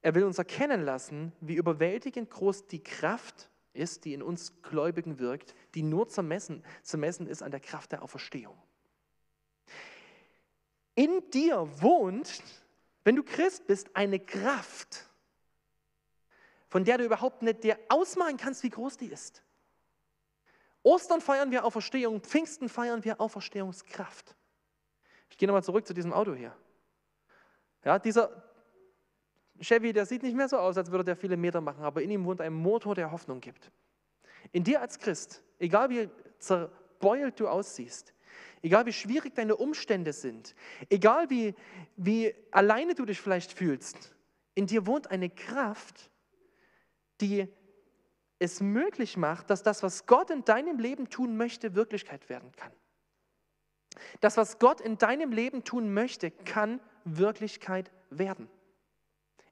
er 0.00 0.14
will 0.14 0.24
uns 0.24 0.38
erkennen 0.38 0.84
lassen, 0.84 1.32
wie 1.40 1.54
überwältigend 1.54 2.30
groß 2.30 2.66
die 2.66 2.82
Kraft 2.82 3.50
ist, 3.74 4.06
die 4.06 4.14
in 4.14 4.22
uns 4.22 4.62
Gläubigen 4.62 5.18
wirkt, 5.18 5.54
die 5.74 5.82
nur 5.82 6.08
zu 6.08 6.22
messen, 6.22 6.64
zu 6.82 6.98
messen 6.98 7.26
ist 7.26 7.42
an 7.42 7.50
der 7.50 7.60
Kraft 7.60 7.92
der 7.92 8.02
Auferstehung. 8.02 8.60
In 10.94 11.30
dir 11.30 11.68
wohnt, 11.80 12.42
wenn 13.04 13.16
du 13.16 13.22
Christ 13.22 13.66
bist, 13.66 13.94
eine 13.94 14.18
Kraft, 14.18 15.06
von 16.68 16.84
der 16.84 16.98
du 16.98 17.04
überhaupt 17.04 17.42
nicht 17.42 17.64
dir 17.64 17.78
ausmalen 17.90 18.38
kannst, 18.38 18.62
wie 18.62 18.70
groß 18.70 18.96
die 18.96 19.06
ist. 19.06 19.42
Ostern 20.82 21.20
feiern 21.20 21.50
wir 21.50 21.64
Auferstehung, 21.64 22.20
Pfingsten 22.20 22.68
feiern 22.68 23.04
wir 23.04 23.20
Auferstehungskraft. 23.20 24.36
Ich 25.30 25.38
gehe 25.38 25.46
nochmal 25.46 25.62
zurück 25.62 25.86
zu 25.86 25.94
diesem 25.94 26.12
Auto 26.12 26.34
hier. 26.34 26.54
Ja, 27.84 27.98
dieser, 27.98 28.52
Chevy, 29.62 29.92
der 29.92 30.06
sieht 30.06 30.22
nicht 30.22 30.36
mehr 30.36 30.48
so 30.48 30.58
aus, 30.58 30.76
als 30.76 30.90
würde 30.90 31.04
der 31.04 31.16
viele 31.16 31.36
Meter 31.36 31.60
machen, 31.60 31.84
aber 31.84 32.02
in 32.02 32.10
ihm 32.10 32.24
wohnt 32.24 32.40
ein 32.40 32.52
Motor, 32.52 32.94
der 32.94 33.10
Hoffnung 33.12 33.40
gibt. 33.40 33.70
In 34.50 34.64
dir 34.64 34.80
als 34.80 34.98
Christ, 34.98 35.42
egal 35.58 35.88
wie 35.90 36.10
zerbeult 36.38 37.38
du 37.38 37.48
aussiehst, 37.48 38.12
egal 38.60 38.86
wie 38.86 38.92
schwierig 38.92 39.34
deine 39.34 39.56
Umstände 39.56 40.12
sind, 40.12 40.54
egal 40.90 41.30
wie, 41.30 41.54
wie 41.96 42.34
alleine 42.50 42.94
du 42.94 43.04
dich 43.04 43.20
vielleicht 43.20 43.52
fühlst, 43.52 44.14
in 44.54 44.66
dir 44.66 44.86
wohnt 44.86 45.10
eine 45.10 45.30
Kraft, 45.30 46.10
die 47.20 47.48
es 48.42 48.60
möglich 48.60 49.16
macht, 49.16 49.50
dass 49.50 49.62
das, 49.62 49.82
was 49.82 50.06
Gott 50.06 50.30
in 50.30 50.44
deinem 50.44 50.78
Leben 50.78 51.08
tun 51.08 51.36
möchte, 51.36 51.74
Wirklichkeit 51.74 52.28
werden 52.28 52.50
kann. 52.56 52.72
Das, 54.20 54.36
was 54.36 54.58
Gott 54.58 54.80
in 54.80 54.98
deinem 54.98 55.30
Leben 55.30 55.62
tun 55.64 55.94
möchte, 55.94 56.30
kann 56.30 56.80
Wirklichkeit 57.04 57.92
werden. 58.10 58.48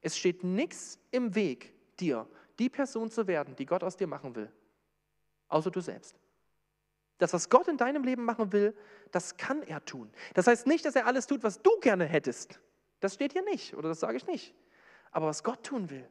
Es 0.01 0.19
steht 0.19 0.43
nichts 0.43 0.99
im 1.11 1.35
Weg, 1.35 1.73
dir 2.01 2.27
die 2.59 2.69
Person 2.69 3.11
zu 3.11 3.27
werden, 3.27 3.55
die 3.55 3.67
Gott 3.67 3.85
aus 3.85 3.97
dir 3.97 4.07
machen 4.07 4.35
will, 4.35 4.51
außer 5.49 5.71
du 5.71 5.81
selbst. 5.81 6.17
Das, 7.19 7.33
was 7.33 7.49
Gott 7.49 7.69
in 7.69 7.77
deinem 7.77 8.03
Leben 8.03 8.25
machen 8.25 8.51
will, 8.53 8.75
das 9.13 9.37
kann 9.37 9.63
er 9.63 9.85
tun. 9.85 10.11
Das 10.35 10.47
heißt 10.47 10.67
nicht, 10.67 10.85
dass 10.85 10.97
er 10.97 11.07
alles 11.07 11.27
tut, 11.27 11.43
was 11.43 11.63
du 11.63 11.71
gerne 11.81 12.07
hättest. 12.07 12.59
Das 12.99 13.15
steht 13.15 13.33
hier 13.35 13.43
nicht 13.43 13.75
oder 13.75 13.91
das 13.91 14.01
sage 14.01 14.17
ich 14.17 14.27
nicht. 14.27 14.55
Aber 15.13 15.27
was 15.27 15.45
Gott 15.45 15.63
tun 15.63 15.91
will, 15.91 16.09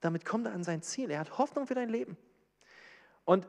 damit 0.00 0.24
kommt 0.24 0.46
er 0.46 0.52
an 0.52 0.64
sein 0.64 0.82
Ziel. 0.82 1.10
Er 1.10 1.20
hat 1.20 1.38
Hoffnung 1.38 1.66
für 1.66 1.74
dein 1.74 1.88
Leben. 1.88 2.16
Und 3.24 3.48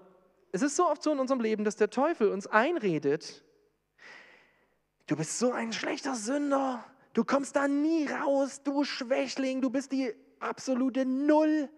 es 0.52 0.62
ist 0.62 0.76
so 0.76 0.88
oft 0.88 1.02
so 1.02 1.12
in 1.12 1.20
unserem 1.20 1.42
Leben, 1.42 1.64
dass 1.64 1.76
der 1.76 1.90
Teufel 1.90 2.30
uns 2.30 2.48
einredet, 2.48 3.44
du 5.08 5.16
bist 5.16 5.40
so 5.40 5.52
ein 5.52 5.72
schlechter 5.74 6.16
Sünder, 6.16 6.84
Du 7.14 7.26
kommst 7.26 7.56
da 7.56 7.68
nie 7.68 8.08
raus, 8.08 8.64
du 8.64 8.84
Schwächling, 8.84 9.62
du 9.62 9.70
bist 9.70 9.92
die 9.92 10.14
absolute 10.40 11.06
Null. 11.06 11.70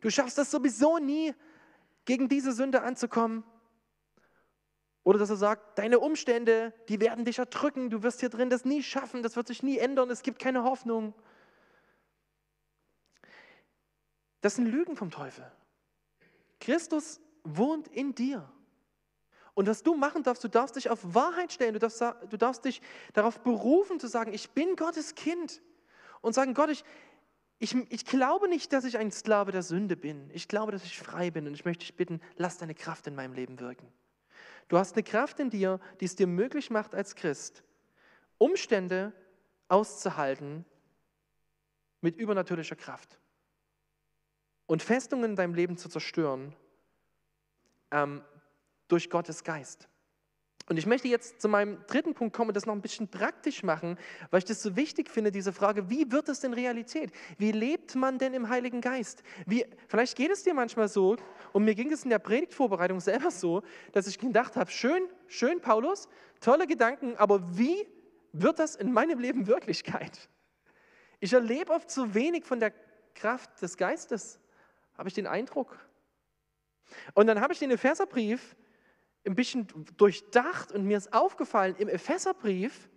Du 0.00 0.10
schaffst 0.10 0.38
das 0.38 0.50
sowieso 0.50 0.98
nie, 0.98 1.34
gegen 2.04 2.28
diese 2.28 2.52
Sünde 2.52 2.82
anzukommen. 2.82 3.44
Oder 5.04 5.18
dass 5.18 5.30
er 5.30 5.36
sagt, 5.36 5.78
deine 5.78 6.00
Umstände, 6.00 6.74
die 6.88 7.00
werden 7.00 7.24
dich 7.24 7.38
erdrücken, 7.38 7.88
du 7.88 8.02
wirst 8.02 8.20
hier 8.20 8.28
drin 8.28 8.50
das 8.50 8.64
nie 8.64 8.82
schaffen, 8.82 9.22
das 9.22 9.36
wird 9.36 9.46
sich 9.46 9.62
nie 9.62 9.78
ändern, 9.78 10.10
es 10.10 10.22
gibt 10.22 10.38
keine 10.38 10.64
Hoffnung. 10.64 11.14
Das 14.40 14.56
sind 14.56 14.66
Lügen 14.66 14.96
vom 14.96 15.10
Teufel. 15.10 15.50
Christus 16.60 17.20
wohnt 17.44 17.88
in 17.88 18.14
dir. 18.14 18.50
Und 19.54 19.66
was 19.66 19.82
du 19.82 19.96
machen 19.96 20.22
darfst, 20.22 20.44
du 20.44 20.48
darfst 20.48 20.76
dich 20.76 20.88
auf 20.88 21.14
Wahrheit 21.14 21.52
stellen, 21.52 21.72
du 21.72 21.80
darfst, 21.80 22.00
du 22.00 22.36
darfst 22.36 22.64
dich 22.64 22.80
darauf 23.12 23.40
berufen 23.40 23.98
zu 23.98 24.06
sagen, 24.06 24.32
ich 24.32 24.50
bin 24.50 24.76
Gottes 24.76 25.14
Kind. 25.14 25.60
Und 26.20 26.32
sagen, 26.32 26.54
Gott, 26.54 26.70
ich, 26.70 26.84
ich, 27.58 27.74
ich 27.90 28.04
glaube 28.04 28.48
nicht, 28.48 28.72
dass 28.72 28.84
ich 28.84 28.98
ein 28.98 29.10
Sklave 29.10 29.52
der 29.52 29.62
Sünde 29.62 29.96
bin. 29.96 30.30
Ich 30.32 30.48
glaube, 30.48 30.72
dass 30.72 30.84
ich 30.84 30.98
frei 30.98 31.30
bin 31.30 31.46
und 31.46 31.54
ich 31.54 31.64
möchte 31.64 31.80
dich 31.80 31.96
bitten, 31.96 32.20
lass 32.36 32.58
deine 32.58 32.74
Kraft 32.74 33.06
in 33.06 33.14
meinem 33.14 33.32
Leben 33.32 33.58
wirken. 33.60 33.92
Du 34.68 34.78
hast 34.78 34.94
eine 34.94 35.02
Kraft 35.02 35.40
in 35.40 35.50
dir, 35.50 35.80
die 36.00 36.04
es 36.04 36.14
dir 36.14 36.26
möglich 36.26 36.70
macht 36.70 36.94
als 36.94 37.14
Christ, 37.14 37.62
Umstände 38.36 39.12
auszuhalten 39.68 40.64
mit 42.00 42.16
übernatürlicher 42.16 42.76
Kraft. 42.76 43.18
Und 44.68 44.82
Festungen 44.82 45.30
in 45.30 45.36
deinem 45.36 45.54
Leben 45.54 45.76
zu 45.76 45.88
zerstören 45.88 46.54
ähm, 47.90 48.22
durch 48.86 49.10
Gottes 49.10 49.42
Geist. 49.42 49.88
Und 50.68 50.76
ich 50.76 50.84
möchte 50.84 51.08
jetzt 51.08 51.40
zu 51.40 51.48
meinem 51.48 51.78
dritten 51.86 52.12
Punkt 52.12 52.36
kommen 52.36 52.50
und 52.50 52.54
das 52.54 52.66
noch 52.66 52.74
ein 52.74 52.82
bisschen 52.82 53.08
praktisch 53.08 53.62
machen, 53.62 53.98
weil 54.30 54.40
ich 54.40 54.44
das 54.44 54.62
so 54.62 54.76
wichtig 54.76 55.08
finde, 55.08 55.32
diese 55.32 55.54
Frage, 55.54 55.88
wie 55.88 56.12
wird 56.12 56.28
es 56.28 56.40
denn 56.40 56.52
Realität? 56.52 57.10
Wie 57.38 57.52
lebt 57.52 57.94
man 57.94 58.18
denn 58.18 58.34
im 58.34 58.50
Heiligen 58.50 58.82
Geist? 58.82 59.22
Wie, 59.46 59.64
vielleicht 59.88 60.14
geht 60.14 60.30
es 60.30 60.42
dir 60.42 60.52
manchmal 60.52 60.88
so, 60.88 61.16
und 61.54 61.64
mir 61.64 61.74
ging 61.74 61.90
es 61.90 62.04
in 62.04 62.10
der 62.10 62.18
Predigtvorbereitung 62.18 63.00
selber 63.00 63.30
so, 63.30 63.62
dass 63.92 64.06
ich 64.06 64.18
gedacht 64.18 64.56
habe, 64.56 64.70
schön, 64.70 65.08
schön, 65.26 65.62
Paulus, 65.62 66.06
tolle 66.40 66.66
Gedanken, 66.66 67.16
aber 67.16 67.56
wie 67.56 67.86
wird 68.32 68.58
das 68.58 68.76
in 68.76 68.92
meinem 68.92 69.18
Leben 69.18 69.46
Wirklichkeit? 69.46 70.28
Ich 71.20 71.32
erlebe 71.32 71.72
oft 71.72 71.90
zu 71.90 72.14
wenig 72.14 72.44
von 72.44 72.60
der 72.60 72.74
Kraft 73.14 73.62
des 73.62 73.78
Geistes, 73.78 74.38
habe 74.98 75.08
ich 75.08 75.14
den 75.14 75.26
Eindruck. 75.26 75.78
Und 77.14 77.26
dann 77.26 77.40
habe 77.40 77.52
ich 77.52 77.58
den 77.58 77.70
Epheserbrief 77.70 78.56
ein 79.24 79.34
bisschen 79.34 79.68
durchdacht 79.96 80.72
und 80.72 80.84
mir 80.84 80.96
ist 80.96 81.12
aufgefallen, 81.12 81.76
im 81.78 81.88
Epheserbrief, 81.88 82.88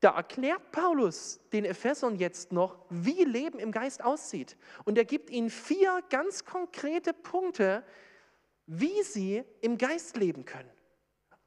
da 0.00 0.10
erklärt 0.10 0.70
Paulus 0.70 1.40
den 1.52 1.64
Ephesern 1.64 2.16
jetzt 2.16 2.52
noch, 2.52 2.76
wie 2.90 3.24
Leben 3.24 3.58
im 3.58 3.72
Geist 3.72 4.04
aussieht. 4.04 4.56
Und 4.84 4.98
er 4.98 5.06
gibt 5.06 5.30
ihnen 5.30 5.48
vier 5.48 6.02
ganz 6.10 6.44
konkrete 6.44 7.14
Punkte, 7.14 7.82
wie 8.66 9.02
sie 9.02 9.44
im 9.62 9.78
Geist 9.78 10.18
leben 10.18 10.44
können. 10.44 10.70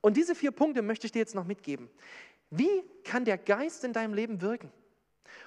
Und 0.02 0.18
diese 0.18 0.34
vier 0.34 0.52
Punkte 0.52 0.82
möchte 0.82 1.06
ich 1.06 1.12
dir 1.12 1.20
jetzt 1.20 1.36
noch 1.36 1.46
mitgeben. 1.46 1.88
Wie 2.50 2.84
kann 3.04 3.26
der 3.26 3.38
Geist 3.38 3.84
in 3.84 3.94
deinem 3.94 4.16
Leben 4.16 4.42
wirken? 4.42 4.72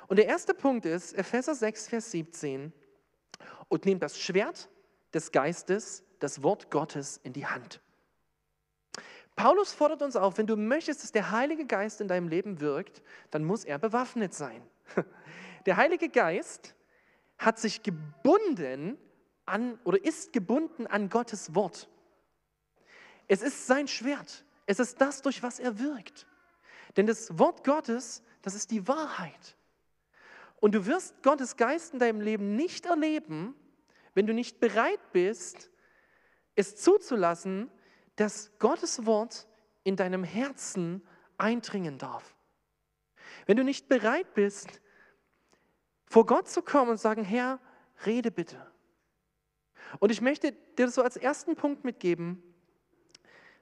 Und 0.06 0.18
der 0.18 0.26
erste 0.26 0.54
Punkt 0.54 0.86
ist 0.86 1.12
Epheser 1.14 1.54
6, 1.54 1.88
Vers 1.88 2.10
17. 2.12 2.72
Und 3.70 3.86
nehmt 3.86 4.02
das 4.02 4.18
Schwert 4.18 4.68
des 5.14 5.32
Geistes, 5.32 6.04
das 6.18 6.42
Wort 6.42 6.70
Gottes, 6.70 7.18
in 7.22 7.32
die 7.32 7.46
Hand. 7.46 7.80
Paulus 9.36 9.72
fordert 9.72 10.02
uns 10.02 10.16
auf, 10.16 10.36
wenn 10.36 10.46
du 10.46 10.56
möchtest, 10.56 11.02
dass 11.02 11.12
der 11.12 11.30
Heilige 11.30 11.64
Geist 11.64 12.02
in 12.02 12.08
deinem 12.08 12.28
Leben 12.28 12.60
wirkt, 12.60 13.02
dann 13.30 13.42
muss 13.42 13.64
er 13.64 13.78
bewaffnet 13.78 14.34
sein. 14.34 14.62
Der 15.66 15.76
Heilige 15.76 16.08
Geist 16.08 16.74
hat 17.38 17.58
sich 17.58 17.82
gebunden 17.82 18.98
an 19.46 19.78
oder 19.84 20.02
ist 20.04 20.32
gebunden 20.32 20.86
an 20.86 21.08
Gottes 21.08 21.54
Wort. 21.54 21.88
Es 23.28 23.42
ist 23.42 23.66
sein 23.66 23.88
Schwert. 23.88 24.44
Es 24.66 24.78
ist 24.78 25.00
das, 25.00 25.22
durch 25.22 25.42
was 25.42 25.58
er 25.58 25.78
wirkt. 25.78 26.26
Denn 26.96 27.06
das 27.06 27.38
Wort 27.38 27.64
Gottes, 27.64 28.22
das 28.42 28.54
ist 28.54 28.70
die 28.70 28.86
Wahrheit. 28.88 29.56
Und 30.60 30.74
du 30.74 30.86
wirst 30.86 31.22
Gottes 31.22 31.56
Geist 31.56 31.94
in 31.94 31.98
deinem 31.98 32.20
Leben 32.20 32.54
nicht 32.54 32.86
erleben, 32.86 33.54
wenn 34.14 34.26
du 34.26 34.34
nicht 34.34 34.60
bereit 34.60 35.00
bist, 35.12 35.70
es 36.54 36.76
zuzulassen, 36.76 37.70
dass 38.16 38.58
Gottes 38.58 39.06
Wort 39.06 39.48
in 39.82 39.96
deinem 39.96 40.24
Herzen 40.24 41.02
eindringen 41.38 41.96
darf. 41.96 42.36
Wenn 43.46 43.56
du 43.56 43.64
nicht 43.64 43.88
bereit 43.88 44.34
bist, 44.34 44.80
vor 46.06 46.26
Gott 46.26 46.48
zu 46.48 46.60
kommen 46.60 46.90
und 46.90 47.00
sagen, 47.00 47.24
Herr, 47.24 47.60
rede 48.04 48.30
bitte. 48.30 48.70
Und 49.98 50.10
ich 50.10 50.20
möchte 50.20 50.52
dir 50.52 50.88
so 50.88 51.02
als 51.02 51.16
ersten 51.16 51.56
Punkt 51.56 51.84
mitgeben, 51.84 52.42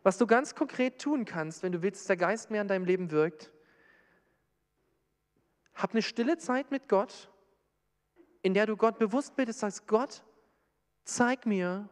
was 0.03 0.19
du 0.19 0.27
ganz 0.27 0.55
konkret 0.55 1.01
tun 1.01 1.25
kannst, 1.25 1.63
wenn 1.63 1.73
du 1.73 1.83
willst, 1.83 2.01
dass 2.01 2.07
der 2.07 2.17
Geist 2.17 2.51
mehr 2.51 2.63
in 2.63 2.69
deinem 2.69 2.85
Leben 2.85 3.11
wirkt. 3.11 3.53
Hab 5.79 5.93
eine 5.93 6.03
stille 6.03 6.39
Zeit 6.39 6.73
mit 6.73 6.89
Gott, 6.89 7.31
in 8.43 8.53
der 8.53 8.67
du 8.67 8.77
Gott 8.77 8.99
bewusst 8.99 9.37
bittest, 9.37 9.61
sagst, 9.61 9.87
Gott, 9.87 10.25
zeig 11.05 11.47
mir, 11.47 11.89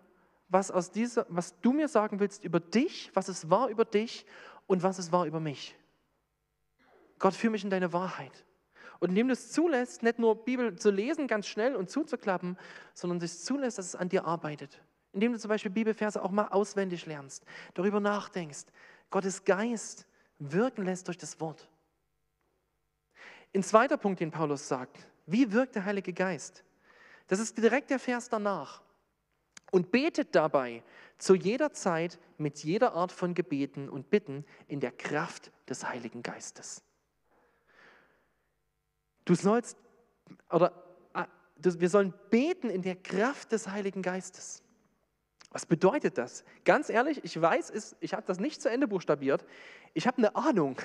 was, 0.49 0.73
aus 0.73 0.91
dieser, 0.91 1.25
was 1.29 1.61
du 1.61 1.73
mir 1.73 1.87
sagen 1.87 2.19
willst 2.19 2.43
über 2.43 2.59
dich, 2.59 3.13
was 3.15 3.29
es 3.29 3.49
war 3.49 3.69
über 3.69 3.85
dich 3.85 4.27
und 4.67 4.83
was 4.83 4.99
es 4.99 5.13
war 5.13 5.25
über 5.25 5.39
mich. 5.39 5.77
Gott, 7.21 7.35
führe 7.35 7.53
mich 7.53 7.63
in 7.63 7.71
deine 7.71 7.93
Wahrheit. 7.93 8.45
Und 8.99 9.11
indem 9.11 9.29
du 9.29 9.35
es 9.35 9.53
zulässt, 9.53 10.03
nicht 10.03 10.19
nur 10.19 10.45
Bibel 10.45 10.77
zu 10.77 10.91
lesen, 10.91 11.29
ganz 11.29 11.47
schnell 11.47 11.77
und 11.77 11.89
zuzuklappen, 11.89 12.59
sondern 12.93 13.21
es 13.23 13.45
zulässt, 13.45 13.79
dass 13.79 13.87
es 13.87 13.95
an 13.95 14.09
dir 14.09 14.25
arbeitet. 14.25 14.83
Indem 15.13 15.33
du 15.33 15.39
zum 15.39 15.49
Beispiel 15.49 15.71
Bibelverse 15.71 16.21
auch 16.23 16.33
mal 16.33 16.49
auswendig 16.49 17.07
lernst, 17.07 17.45
darüber 17.75 18.01
nachdenkst, 18.01 18.65
Gottes 19.11 19.45
Geist 19.45 20.09
wirken 20.41 20.85
lässt 20.85 21.07
durch 21.07 21.19
das 21.19 21.41
Wort. 21.41 21.69
Ein 23.55 23.63
zweiter 23.63 23.97
Punkt, 23.97 24.21
den 24.21 24.31
Paulus 24.31 24.69
sagt, 24.69 25.07
wie 25.27 25.53
wirkt 25.53 25.75
der 25.75 25.85
Heilige 25.85 26.13
Geist? 26.13 26.65
Das 27.27 27.41
ist 27.41 27.57
direkt 27.59 27.91
der 27.91 27.99
Vers 27.99 28.29
danach. 28.29 28.83
Und 29.73 29.91
betet 29.91 30.35
dabei 30.35 30.83
zu 31.19 31.35
jeder 31.35 31.73
Zeit 31.73 32.19
mit 32.39 32.63
jeder 32.63 32.93
Art 32.93 33.11
von 33.11 33.35
Gebeten 33.35 33.89
und 33.89 34.11
Bitten 34.11 34.45
in 34.69 34.81
der 34.81 34.93
Kraft 34.93 35.51
des 35.69 35.89
Heiligen 35.89 36.23
Geistes. 36.23 36.83
Du 39.25 39.35
sollst, 39.35 39.77
oder 40.51 40.73
ah, 41.13 41.27
wir 41.57 41.91
sollen 41.91 42.15
beten 42.31 42.71
in 42.71 42.83
der 42.83 42.97
Kraft 42.97 43.51
des 43.53 43.69
Heiligen 43.69 44.03
Geistes. 44.03 44.63
Was 45.51 45.67
bedeutet 45.67 46.19
das? 46.19 46.45
Ganz 46.65 46.91
ehrlich, 46.91 47.25
ich 47.25 47.41
weiß, 47.41 47.97
ich 48.01 48.15
habe 48.15 48.25
das 48.27 48.39
nicht 48.39 48.63
zu 48.63 48.71
Ende 48.71 48.87
buchstabiert. 48.87 49.45
Ich 49.95 50.07
habe 50.07 50.19
eine 50.19 50.37
Ahnung, 50.37 50.77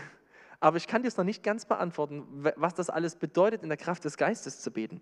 aber 0.61 0.77
ich 0.77 0.87
kann 0.87 1.01
dir 1.01 1.07
es 1.07 1.17
noch 1.17 1.25
nicht 1.25 1.43
ganz 1.43 1.65
beantworten, 1.65 2.23
was 2.55 2.75
das 2.75 2.89
alles 2.89 3.15
bedeutet, 3.15 3.63
in 3.63 3.69
der 3.69 3.77
Kraft 3.77 4.05
des 4.05 4.15
Geistes 4.15 4.61
zu 4.61 4.71
beten. 4.71 5.01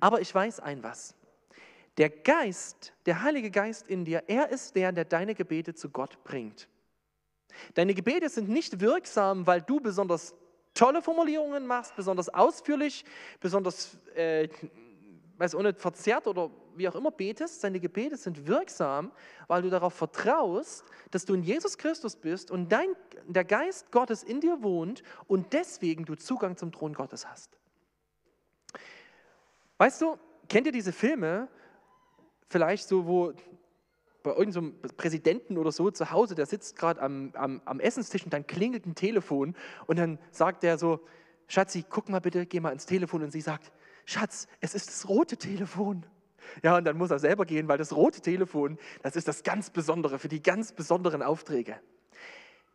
Aber 0.00 0.20
ich 0.20 0.34
weiß 0.34 0.60
ein 0.60 0.82
was. 0.82 1.14
Der 1.96 2.10
Geist, 2.10 2.92
der 3.06 3.22
Heilige 3.22 3.50
Geist 3.50 3.88
in 3.88 4.04
dir, 4.04 4.24
er 4.26 4.50
ist 4.50 4.74
der, 4.74 4.90
der 4.90 5.04
deine 5.04 5.34
Gebete 5.34 5.74
zu 5.74 5.90
Gott 5.90 6.22
bringt. 6.24 6.68
Deine 7.74 7.94
Gebete 7.94 8.28
sind 8.28 8.48
nicht 8.48 8.80
wirksam, 8.80 9.46
weil 9.46 9.62
du 9.62 9.80
besonders 9.80 10.34
tolle 10.74 11.02
Formulierungen 11.02 11.66
machst, 11.66 11.94
besonders 11.94 12.28
ausführlich, 12.28 13.04
besonders, 13.38 13.96
äh, 14.14 14.48
weiß 15.40 15.54
auch 15.54 15.62
nicht, 15.62 15.80
verzerrt 15.80 16.26
oder 16.26 16.50
wie 16.76 16.86
auch 16.86 16.94
immer 16.94 17.10
betest. 17.10 17.64
Deine 17.64 17.80
Gebete 17.80 18.18
sind 18.18 18.46
wirksam, 18.46 19.10
weil 19.48 19.62
du 19.62 19.70
darauf 19.70 19.94
vertraust, 19.94 20.84
dass 21.10 21.24
du 21.24 21.32
in 21.32 21.42
Jesus 21.42 21.78
Christus 21.78 22.14
bist 22.14 22.50
und 22.50 22.70
dein, 22.70 22.88
der 23.26 23.44
Geist 23.44 23.90
Gottes 23.90 24.22
in 24.22 24.42
dir 24.42 24.62
wohnt 24.62 25.02
und 25.26 25.54
deswegen 25.54 26.04
du 26.04 26.14
Zugang 26.14 26.58
zum 26.58 26.72
Thron 26.72 26.92
Gottes 26.92 27.26
hast. 27.26 27.58
Weißt 29.78 30.02
du, 30.02 30.18
kennt 30.50 30.66
ihr 30.66 30.72
diese 30.72 30.92
Filme, 30.92 31.48
vielleicht 32.50 32.86
so, 32.86 33.06
wo 33.06 33.32
bei 34.22 34.32
irgendeinem 34.32 34.74
so 34.82 34.94
Präsidenten 34.94 35.56
oder 35.56 35.72
so 35.72 35.90
zu 35.90 36.10
Hause, 36.10 36.34
der 36.34 36.44
sitzt 36.44 36.76
gerade 36.76 37.00
am, 37.00 37.30
am, 37.32 37.62
am 37.64 37.80
Essenstisch 37.80 38.24
und 38.24 38.34
dann 38.34 38.46
klingelt 38.46 38.84
ein 38.84 38.94
Telefon 38.94 39.56
und 39.86 39.98
dann 39.98 40.18
sagt 40.32 40.64
der 40.64 40.76
so, 40.76 41.00
Schatzi, 41.46 41.82
guck 41.88 42.10
mal 42.10 42.20
bitte, 42.20 42.44
geh 42.44 42.60
mal 42.60 42.72
ins 42.72 42.84
Telefon 42.84 43.22
und 43.22 43.30
sie 43.30 43.40
sagt, 43.40 43.72
Schatz, 44.10 44.48
es 44.60 44.74
ist 44.74 44.88
das 44.88 45.08
rote 45.08 45.36
Telefon. 45.36 46.04
Ja, 46.62 46.76
und 46.76 46.84
dann 46.84 46.98
muss 46.98 47.10
er 47.12 47.20
selber 47.20 47.46
gehen, 47.46 47.68
weil 47.68 47.78
das 47.78 47.94
rote 47.94 48.20
Telefon, 48.20 48.78
das 49.02 49.14
ist 49.14 49.28
das 49.28 49.44
ganz 49.44 49.70
Besondere 49.70 50.18
für 50.18 50.28
die 50.28 50.42
ganz 50.42 50.72
besonderen 50.72 51.22
Aufträge. 51.22 51.80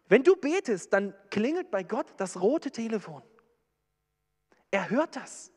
Wenn 0.08 0.24
du 0.24 0.36
betest, 0.36 0.94
dann 0.94 1.14
klingelt 1.32 1.72
bei 1.72 1.84
Gott 1.84 2.08
das 2.18 2.40
rote 2.40 2.72
Telefon. 2.72 3.22
Er 4.72 4.90
hört 4.90 5.16
das. 5.16 5.52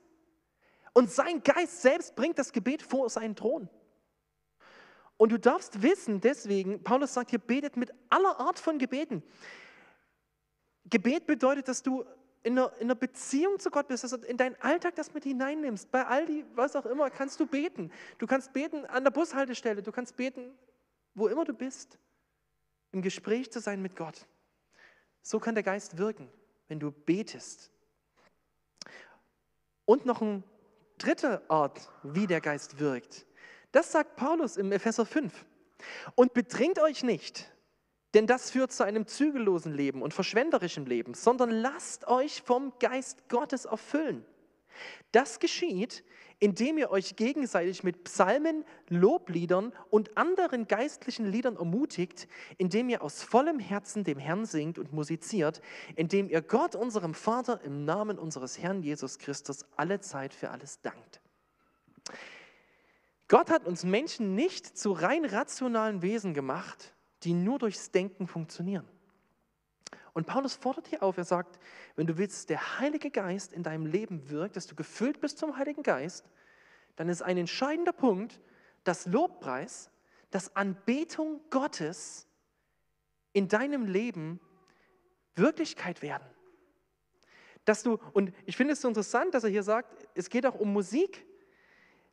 Und 0.94 1.12
sein 1.12 1.42
Geist 1.44 1.82
selbst 1.82 2.16
bringt 2.16 2.38
das 2.38 2.52
Gebet 2.52 2.82
vor 2.82 3.08
seinen 3.08 3.36
Thron. 3.36 3.68
Und 5.16 5.30
du 5.30 5.38
darfst 5.38 5.82
wissen, 5.82 6.20
deswegen, 6.20 6.82
Paulus 6.82 7.14
sagt 7.14 7.30
hier, 7.30 7.38
betet 7.38 7.76
mit 7.76 7.92
aller 8.08 8.40
Art 8.40 8.58
von 8.58 8.78
Gebeten. 8.78 9.22
Gebet 10.86 11.26
bedeutet, 11.26 11.68
dass 11.68 11.82
du 11.82 12.04
in 12.48 12.58
einer, 12.58 12.72
in 12.78 12.84
einer 12.84 12.94
Beziehung 12.94 13.58
zu 13.58 13.70
Gott 13.70 13.88
bist, 13.88 14.04
dass 14.04 14.10
du 14.10 14.16
in 14.26 14.38
deinen 14.38 14.56
Alltag 14.62 14.94
das 14.94 15.12
mit 15.12 15.24
hineinnimmst. 15.24 15.90
Bei 15.90 16.06
Aldi, 16.06 16.46
was 16.54 16.76
auch 16.76 16.86
immer, 16.86 17.10
kannst 17.10 17.38
du 17.40 17.46
beten. 17.46 17.92
Du 18.16 18.26
kannst 18.26 18.54
beten 18.54 18.86
an 18.86 19.04
der 19.04 19.10
Bushaltestelle, 19.10 19.82
du 19.82 19.92
kannst 19.92 20.16
beten, 20.16 20.56
wo 21.14 21.28
immer 21.28 21.44
du 21.44 21.52
bist, 21.52 21.98
im 22.90 23.02
Gespräch 23.02 23.52
zu 23.52 23.60
sein 23.60 23.82
mit 23.82 23.96
Gott. 23.96 24.26
So 25.20 25.38
kann 25.38 25.54
der 25.54 25.62
Geist 25.62 25.98
wirken, 25.98 26.30
wenn 26.68 26.80
du 26.80 26.90
betest. 26.90 27.70
Und 29.84 30.06
noch 30.06 30.22
ein 30.22 30.42
dritter 30.96 31.42
Ort, 31.48 31.90
wie 32.02 32.26
der 32.26 32.40
Geist 32.40 32.78
wirkt. 32.78 33.26
Das 33.72 33.92
sagt 33.92 34.16
Paulus 34.16 34.56
im 34.56 34.72
Epheser 34.72 35.04
5. 35.04 35.44
Und 36.14 36.32
bedrängt 36.32 36.78
euch 36.78 37.02
nicht, 37.02 37.52
denn 38.14 38.26
das 38.26 38.50
führt 38.50 38.72
zu 38.72 38.84
einem 38.84 39.06
zügellosen 39.06 39.72
Leben 39.72 40.02
und 40.02 40.14
verschwenderischem 40.14 40.86
Leben, 40.86 41.14
sondern 41.14 41.50
lasst 41.50 42.06
euch 42.08 42.42
vom 42.42 42.72
Geist 42.78 43.28
Gottes 43.28 43.64
erfüllen. 43.66 44.24
Das 45.12 45.40
geschieht, 45.40 46.04
indem 46.40 46.78
ihr 46.78 46.90
euch 46.90 47.16
gegenseitig 47.16 47.82
mit 47.82 48.04
Psalmen, 48.04 48.64
Lobliedern 48.88 49.72
und 49.90 50.16
anderen 50.16 50.68
geistlichen 50.68 51.26
Liedern 51.26 51.56
ermutigt, 51.56 52.28
indem 52.58 52.88
ihr 52.88 53.02
aus 53.02 53.22
vollem 53.22 53.58
Herzen 53.58 54.04
dem 54.04 54.18
Herrn 54.18 54.46
singt 54.46 54.78
und 54.78 54.92
musiziert, 54.92 55.60
indem 55.96 56.28
ihr 56.28 56.42
Gott, 56.42 56.76
unserem 56.76 57.14
Vater, 57.14 57.60
im 57.64 57.84
Namen 57.84 58.18
unseres 58.18 58.58
Herrn 58.58 58.82
Jesus 58.82 59.18
Christus 59.18 59.66
alle 59.76 60.00
Zeit 60.00 60.32
für 60.32 60.50
alles 60.50 60.80
dankt. 60.80 61.20
Gott 63.26 63.50
hat 63.50 63.66
uns 63.66 63.84
Menschen 63.84 64.34
nicht 64.34 64.78
zu 64.78 64.92
rein 64.92 65.24
rationalen 65.24 66.02
Wesen 66.02 66.34
gemacht, 66.34 66.94
die 67.24 67.32
nur 67.32 67.58
durchs 67.58 67.90
Denken 67.90 68.26
funktionieren. 68.26 68.86
Und 70.12 70.26
Paulus 70.26 70.56
fordert 70.56 70.88
hier 70.88 71.02
auf, 71.02 71.16
er 71.16 71.24
sagt, 71.24 71.58
wenn 71.94 72.06
du 72.06 72.18
willst, 72.18 72.36
dass 72.36 72.46
der 72.46 72.78
Heilige 72.80 73.10
Geist 73.10 73.52
in 73.52 73.62
deinem 73.62 73.86
Leben 73.86 74.28
wirkt, 74.30 74.56
dass 74.56 74.66
du 74.66 74.74
gefüllt 74.74 75.20
bist 75.20 75.38
zum 75.38 75.56
Heiligen 75.56 75.82
Geist, 75.82 76.24
dann 76.96 77.08
ist 77.08 77.22
ein 77.22 77.36
entscheidender 77.36 77.92
Punkt, 77.92 78.40
dass 78.84 79.06
Lobpreis, 79.06 79.90
dass 80.30 80.56
Anbetung 80.56 81.40
Gottes 81.50 82.26
in 83.32 83.48
deinem 83.48 83.86
Leben 83.86 84.40
Wirklichkeit 85.36 86.02
werden. 86.02 86.26
Dass 87.64 87.82
du, 87.82 87.98
und 88.12 88.32
ich 88.46 88.56
finde 88.56 88.72
es 88.72 88.80
so 88.80 88.88
interessant, 88.88 89.34
dass 89.34 89.44
er 89.44 89.50
hier 89.50 89.62
sagt, 89.62 90.08
es 90.14 90.30
geht 90.30 90.46
auch 90.46 90.58
um 90.58 90.72
Musik. 90.72 91.24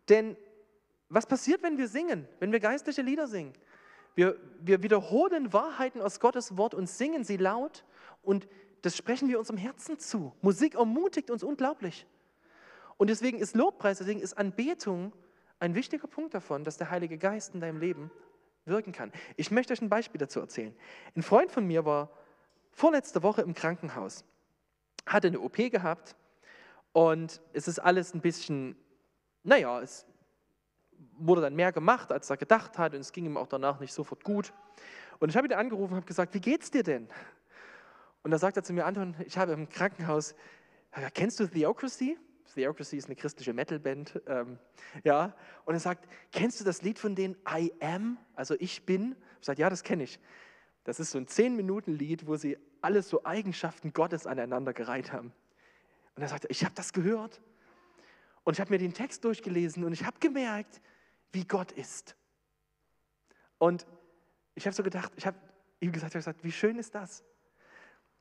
Denn 0.10 0.38
was 1.10 1.26
passiert, 1.26 1.64
wenn 1.64 1.78
wir 1.78 1.88
singen, 1.88 2.28
wenn 2.40 2.52
wir 2.52 2.60
geistliche 2.60 3.02
Lieder 3.02 3.28
singen? 3.28 3.54
Wir, 4.16 4.38
wir 4.62 4.82
wiederholen 4.82 5.54
Wahrheiten 5.54 6.02
aus 6.02 6.20
Gottes 6.20 6.58
Wort 6.58 6.74
und 6.74 6.90
singen 6.90 7.24
sie 7.24 7.38
laut 7.38 7.86
und 8.22 8.48
das 8.82 8.96
sprechen 8.96 9.28
wir 9.28 9.40
unserem 9.40 9.58
Herzen 9.58 10.00
zu. 10.00 10.34
Musik 10.42 10.76
ermutigt 10.76 11.30
uns 11.30 11.44
unglaublich. 11.44 12.08
Und 12.98 13.10
deswegen 13.10 13.40
ist 13.40 13.56
Lobpreis, 13.56 13.98
deswegen 13.98 14.22
ist 14.22 14.38
Anbetung 14.38 15.14
ein 15.60 15.76
wichtiger 15.76 16.08
Punkt 16.08 16.34
davon, 16.34 16.64
dass 16.64 16.78
der 16.78 16.90
Heilige 16.90 17.18
Geist 17.18 17.54
in 17.54 17.62
deinem 17.62 17.80
Leben 17.80 18.12
wirken 18.66 18.92
kann. 18.92 19.12
Ich 19.36 19.52
möchte 19.52 19.74
euch 19.74 19.82
ein 19.82 19.90
Beispiel 19.90 20.20
dazu 20.20 20.40
erzählen. 20.40 20.76
Ein 21.16 21.24
Freund 21.24 21.52
von 21.52 21.66
mir 21.66 21.86
war 21.86 22.10
vorletzte 22.72 23.24
Woche 23.24 23.42
im 23.42 23.54
Krankenhaus, 23.54 24.26
hatte 25.06 25.28
eine 25.28 25.40
OP 25.40 25.56
gehabt 25.56 26.16
und 26.94 27.42
es 27.54 27.68
ist 27.68 27.80
alles 27.80 28.14
ein 28.14 28.22
bisschen, 28.22 28.76
naja, 29.44 29.82
es 29.82 30.06
wurde 31.18 31.42
dann 31.42 31.56
mehr 31.56 31.72
gemacht, 31.72 32.12
als 32.12 32.30
er 32.30 32.38
gedacht 32.38 32.78
hat 32.78 32.94
und 32.94 33.02
es 33.02 33.12
ging 33.12 33.26
ihm 33.26 33.38
auch 33.38 33.48
danach 33.48 33.80
nicht 33.80 33.94
sofort 33.94 34.24
gut. 34.24 34.54
Und 35.20 35.30
ich 35.30 35.38
habe 35.38 35.48
ihn 35.48 35.54
angerufen 35.54 35.94
und 35.94 35.98
habe 35.98 36.08
gesagt, 36.08 36.34
wie 36.34 36.42
geht's 36.42 36.72
dir 36.72 36.84
denn? 36.84 37.08
Und 38.24 38.32
da 38.32 38.38
sagt 38.38 38.58
er 38.58 38.64
zu 38.64 38.74
mir, 38.74 38.86
Anton, 38.86 39.16
ich 39.26 39.38
habe 39.38 39.54
im 39.54 39.70
Krankenhaus, 39.70 40.36
kennst 41.14 41.40
du 41.40 41.48
Theocracy? 41.48 42.18
Theocracy 42.54 42.98
ist 42.98 43.06
eine 43.06 43.16
christliche 43.16 43.54
Metalband. 43.54 44.22
Ähm, 44.28 44.58
ja. 45.04 45.36
Und 45.66 45.74
er 45.74 45.80
sagt, 45.80 46.08
kennst 46.32 46.60
du 46.60 46.64
das 46.64 46.82
Lied 46.82 47.00
von 47.00 47.16
denen 47.16 47.36
I 47.48 47.72
Am? 47.82 48.18
Also 48.34 48.56
ich 48.60 48.86
bin? 48.86 49.16
Ich 49.40 49.46
sage, 49.46 49.62
ja, 49.62 49.70
das 49.70 49.84
kenne 49.84 50.04
ich. 50.04 50.20
Das 50.86 51.00
ist 51.00 51.12
so 51.12 51.18
ein 51.18 51.28
10-Minuten-Lied, 51.28 52.28
wo 52.28 52.36
sie 52.36 52.58
alles 52.82 53.10
so 53.10 53.26
Eigenschaften 53.26 53.94
Gottes 53.94 54.26
aneinander 54.26 54.74
gereiht 54.74 55.12
haben. 55.12 55.34
Und 56.16 56.22
er 56.22 56.30
sagt, 56.30 56.46
ich 56.50 56.64
habe 56.64 56.76
das 56.76 56.94
gehört. 56.94 57.42
Und 58.44 58.54
ich 58.54 58.62
habe 58.62 58.72
mir 58.72 58.78
den 58.78 58.94
Text 58.94 59.26
durchgelesen 59.26 59.84
und 59.84 59.92
ich 59.92 60.06
habe 60.06 60.18
gemerkt, 60.20 60.80
wie 61.32 61.46
Gott 61.46 61.72
ist. 61.72 62.16
Und 63.58 63.86
ich 64.56 64.66
habe 64.66 64.76
so 64.76 64.84
gedacht, 64.84 65.12
ich 65.16 65.26
habe 65.26 65.38
ihm 65.80 65.92
gesagt, 65.92 66.16
ich 66.16 66.20
gesagt, 66.20 66.44
wie 66.44 66.52
schön 66.52 66.78
ist 66.78 66.96
das? 66.96 67.24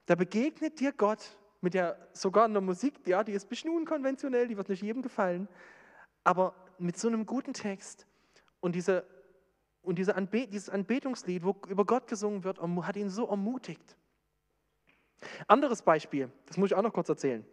Da 0.07 0.14
begegnet 0.14 0.81
dir 0.81 0.93
Gott 0.93 1.37
mit 1.61 1.75
der 1.75 1.97
sogar 2.12 2.45
einer 2.45 2.61
Musik, 2.61 3.07
ja, 3.07 3.25
die 3.25 3.33
ist 3.33 3.47
ein 3.47 3.49
bisschen 3.49 3.71
unkonventionell, 3.71 4.49
die 4.49 4.57
wird 4.57 4.69
nicht 4.69 4.83
jedem 4.83 5.03
gefallen, 5.03 5.49
aber 6.23 6.55
mit 6.79 6.99
so 6.99 7.09
einem 7.09 7.25
guten 7.25 7.55
Text 7.55 8.07
und, 8.61 8.75
diese, 8.75 9.05
und 9.83 9.99
diese 9.99 10.14
Anbe 10.14 10.47
dieses 10.47 10.69
Anbetungslied, 10.69 11.43
wo 11.43 11.57
über 11.69 11.85
Gott 11.85 12.07
gesungen 12.07 12.45
wird, 12.45 12.61
hat 12.61 12.97
ihn 12.97 13.09
so 13.09 13.27
ermutigt. 13.29 13.97
Anderes 15.47 15.83
Beispiel, 15.83 16.31
das 16.47 16.59
muss 16.59 16.71
ich 16.71 16.75
auch 16.75 16.83
noch 16.83 16.93
kurz 16.93 17.09
erzählen. 17.09 17.47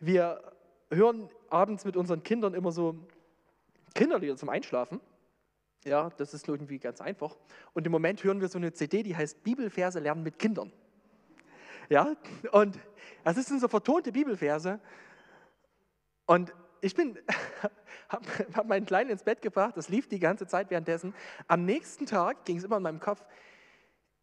Wir 0.00 0.52
hören 0.90 1.30
abends 1.48 1.84
mit 1.84 1.96
unseren 1.96 2.22
Kindern 2.22 2.52
immer 2.52 2.72
so 2.72 3.06
Kinderlieder 3.94 4.36
zum 4.36 4.48
Einschlafen. 4.48 5.00
Ja, 5.84 6.10
das 6.16 6.34
ist 6.34 6.46
irgendwie 6.46 6.78
ganz 6.78 7.00
einfach. 7.00 7.36
Und 7.72 7.86
im 7.86 7.92
Moment 7.92 8.22
hören 8.22 8.40
wir 8.40 8.48
so 8.48 8.58
eine 8.58 8.72
CD, 8.72 9.02
die 9.02 9.16
heißt 9.16 9.42
Bibelverse 9.42 9.98
lernen 9.98 10.22
mit 10.22 10.38
Kindern. 10.38 10.72
Ja, 11.88 12.14
und 12.52 12.78
das 13.24 13.36
sind 13.36 13.60
so 13.60 13.68
vertonte 13.68 14.12
Bibelverse. 14.12 14.78
Und 16.26 16.54
ich 16.80 16.94
bin, 16.94 17.18
habe 18.08 18.26
hab 18.54 18.66
meinen 18.66 18.86
Kleinen 18.86 19.10
ins 19.10 19.24
Bett 19.24 19.42
gebracht, 19.42 19.76
das 19.76 19.88
lief 19.88 20.06
die 20.06 20.20
ganze 20.20 20.46
Zeit 20.46 20.70
währenddessen. 20.70 21.14
Am 21.48 21.64
nächsten 21.64 22.06
Tag 22.06 22.44
ging 22.44 22.58
es 22.58 22.64
immer 22.64 22.76
in 22.76 22.82
meinem 22.82 23.00
Kopf, 23.00 23.24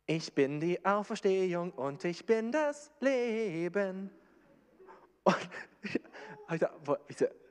ich 0.05 0.33
bin 0.33 0.61
die 0.61 0.85
Auferstehung 0.85 1.71
und 1.71 2.05
ich 2.05 2.25
bin 2.25 2.53
das 2.53 2.93
Leben. 3.01 4.09
Und, 5.23 5.49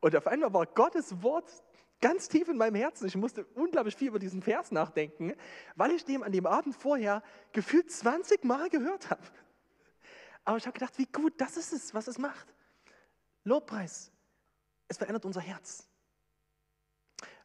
und 0.00 0.16
auf 0.16 0.26
einmal 0.26 0.52
war 0.52 0.66
Gottes 0.66 1.22
Wort 1.22 1.50
ganz 2.00 2.28
tief 2.28 2.48
in 2.48 2.56
meinem 2.56 2.74
Herzen. 2.74 3.06
Ich 3.06 3.16
musste 3.16 3.44
unglaublich 3.54 3.94
viel 3.94 4.08
über 4.08 4.18
diesen 4.18 4.42
Vers 4.42 4.72
nachdenken, 4.72 5.34
weil 5.76 5.92
ich 5.92 6.04
dem 6.04 6.22
an 6.22 6.32
dem 6.32 6.46
Abend 6.46 6.74
vorher 6.74 7.22
gefühlt 7.52 7.90
20 7.90 8.44
Mal 8.44 8.68
gehört 8.70 9.10
habe. 9.10 9.22
Aber 10.44 10.56
ich 10.56 10.66
habe 10.66 10.72
gedacht, 10.72 10.98
wie 10.98 11.06
gut, 11.06 11.34
das 11.38 11.56
ist 11.56 11.72
es, 11.72 11.94
was 11.94 12.08
es 12.08 12.18
macht. 12.18 12.54
Lobpreis. 13.44 14.10
Es 14.88 14.96
verändert 14.96 15.24
unser 15.24 15.40
Herz. 15.40 15.88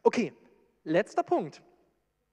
Okay, 0.02 0.32
letzter 0.84 1.22
Punkt. 1.22 1.62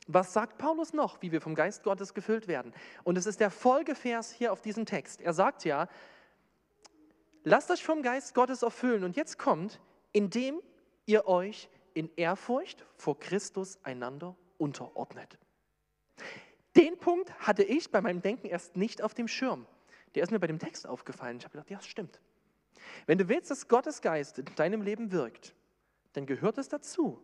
Was 0.08 0.34
sagt 0.34 0.58
Paulus 0.58 0.92
noch, 0.92 1.22
wie 1.22 1.32
wir 1.32 1.42
vom 1.42 1.56
Geist 1.56 1.84
Gottes 1.84 2.14
gefüllt 2.14 2.48
werden? 2.48 2.74
Und 3.04 3.18
es 3.18 3.26
ist 3.26 3.40
der 3.40 3.52
Folgevers 3.52 4.32
hier 4.32 4.52
auf 4.52 4.62
diesem 4.62 4.86
Text. 4.86 5.22
Er 5.22 5.34
sagt 5.34 5.64
ja, 5.64 5.88
lasst 7.44 7.72
euch 7.72 7.84
vom 7.84 8.02
Geist 8.02 8.34
Gottes 8.34 8.64
erfüllen. 8.64 9.04
Und 9.04 9.16
jetzt 9.16 9.38
kommt, 9.38 9.80
indem 10.14 10.62
ihr 11.06 11.28
euch 11.28 11.70
in 11.94 12.10
Ehrfurcht 12.16 12.86
vor 12.96 13.20
Christus 13.20 13.78
einander 13.84 14.36
unterordnet. 14.58 15.38
Den 16.76 16.98
Punkt 16.98 17.32
hatte 17.40 17.64
ich 17.64 17.92
bei 17.92 18.02
meinem 18.02 18.22
Denken 18.22 18.48
erst 18.48 18.78
nicht 18.78 19.02
auf 19.02 19.14
dem 19.14 19.28
Schirm 19.28 19.68
der 20.16 20.24
ist 20.24 20.32
mir 20.32 20.40
bei 20.40 20.48
dem 20.48 20.60
Text 20.60 20.88
aufgefallen. 20.88 21.38
Ich 21.38 21.44
habe 21.44 21.54
gedacht, 21.54 21.70
ja, 21.70 21.78
das 21.78 21.88
stimmt. 21.88 22.20
Wenn 23.06 23.18
du 23.18 23.28
willst, 23.30 23.50
dass 23.50 23.68
Gottes 23.68 24.02
Geist 24.02 24.40
in 24.40 24.46
deinem 24.56 24.82
Leben 24.82 25.12
wirkt, 25.12 25.56
dann 26.14 26.26
gehört 26.26 26.58
es 26.58 26.70
dazu, 26.70 27.20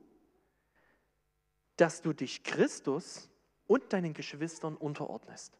dass 1.76 2.02
du 2.02 2.14
dich 2.14 2.44
Christus 2.44 3.30
und 3.68 3.94
deinen 3.94 4.14
Geschwistern 4.14 4.76
unterordnest. 4.76 5.58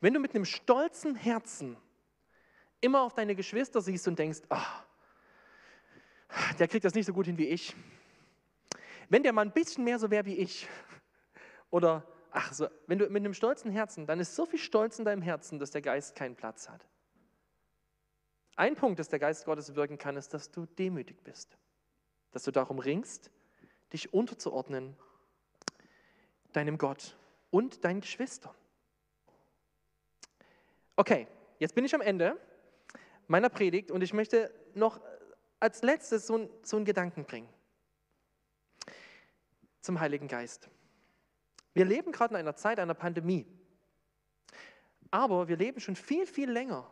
Wenn 0.00 0.14
du 0.14 0.20
mit 0.20 0.34
einem 0.34 0.44
stolzen 0.44 1.14
Herzen 1.16 1.76
immer 2.80 3.02
auf 3.02 3.14
deine 3.14 3.34
Geschwister 3.34 3.80
siehst 3.80 4.06
und 4.06 4.18
denkst, 4.18 4.42
ach, 4.48 4.84
der 6.58 6.68
kriegt 6.68 6.84
das 6.84 6.94
nicht 6.94 7.06
so 7.06 7.12
gut 7.12 7.26
hin 7.26 7.38
wie 7.38 7.48
ich. 7.48 7.74
Wenn 9.08 9.22
der 9.22 9.32
mal 9.32 9.42
ein 9.42 9.52
bisschen 9.52 9.84
mehr 9.84 9.98
so 9.98 10.10
wäre 10.10 10.24
wie 10.24 10.36
ich, 10.36 10.68
oder 11.70 12.06
Ach 12.36 12.52
so, 12.52 12.68
wenn 12.88 12.98
du 12.98 13.06
mit 13.06 13.22
einem 13.22 13.32
stolzen 13.32 13.70
Herzen, 13.70 14.06
dann 14.06 14.18
ist 14.18 14.34
so 14.34 14.44
viel 14.44 14.58
Stolz 14.58 14.98
in 14.98 15.04
deinem 15.04 15.22
Herzen, 15.22 15.60
dass 15.60 15.70
der 15.70 15.82
Geist 15.82 16.16
keinen 16.16 16.34
Platz 16.34 16.68
hat. 16.68 16.84
Ein 18.56 18.74
Punkt, 18.74 18.98
dass 18.98 19.08
der 19.08 19.20
Geist 19.20 19.44
Gottes 19.44 19.76
wirken 19.76 19.98
kann, 19.98 20.16
ist, 20.16 20.34
dass 20.34 20.50
du 20.50 20.66
demütig 20.66 21.22
bist. 21.22 21.56
Dass 22.32 22.42
du 22.42 22.50
darum 22.50 22.80
ringst, 22.80 23.30
dich 23.92 24.12
unterzuordnen 24.12 24.96
deinem 26.52 26.76
Gott 26.76 27.16
und 27.52 27.84
deinen 27.84 28.00
Geschwistern. 28.00 28.54
Okay, 30.96 31.28
jetzt 31.60 31.76
bin 31.76 31.84
ich 31.84 31.94
am 31.94 32.00
Ende 32.00 32.36
meiner 33.28 33.48
Predigt 33.48 33.92
und 33.92 34.02
ich 34.02 34.12
möchte 34.12 34.52
noch 34.74 35.00
als 35.64 35.80
letztes 35.80 36.26
so, 36.26 36.50
so 36.62 36.76
einen 36.76 36.84
Gedanken 36.84 37.24
bringen 37.24 37.48
zum 39.80 39.98
Heiligen 39.98 40.28
Geist. 40.28 40.68
Wir 41.72 41.86
leben 41.86 42.12
gerade 42.12 42.34
in 42.34 42.40
einer 42.40 42.54
Zeit 42.54 42.78
einer 42.78 42.92
Pandemie. 42.92 43.46
Aber 45.10 45.48
wir 45.48 45.56
leben 45.56 45.80
schon 45.80 45.96
viel, 45.96 46.26
viel 46.26 46.50
länger 46.50 46.86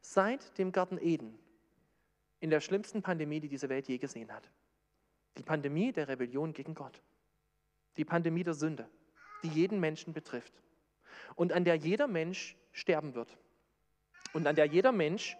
seit 0.00 0.58
dem 0.58 0.72
Garten 0.72 0.98
Eden 0.98 1.38
in 2.40 2.50
der 2.50 2.60
schlimmsten 2.60 3.02
Pandemie, 3.02 3.38
die 3.38 3.48
diese 3.48 3.68
Welt 3.68 3.86
je 3.86 3.98
gesehen 3.98 4.32
hat. 4.32 4.50
Die 5.38 5.44
Pandemie 5.44 5.92
der 5.92 6.08
Rebellion 6.08 6.52
gegen 6.52 6.74
Gott. 6.74 7.00
Die 7.96 8.04
Pandemie 8.04 8.42
der 8.42 8.54
Sünde, 8.54 8.88
die 9.44 9.48
jeden 9.48 9.78
Menschen 9.78 10.12
betrifft. 10.12 10.60
Und 11.36 11.52
an 11.52 11.64
der 11.64 11.76
jeder 11.76 12.08
Mensch 12.08 12.56
sterben 12.72 13.14
wird. 13.14 13.38
Und 14.32 14.48
an 14.48 14.56
der 14.56 14.66
jeder 14.66 14.90
Mensch 14.90 15.36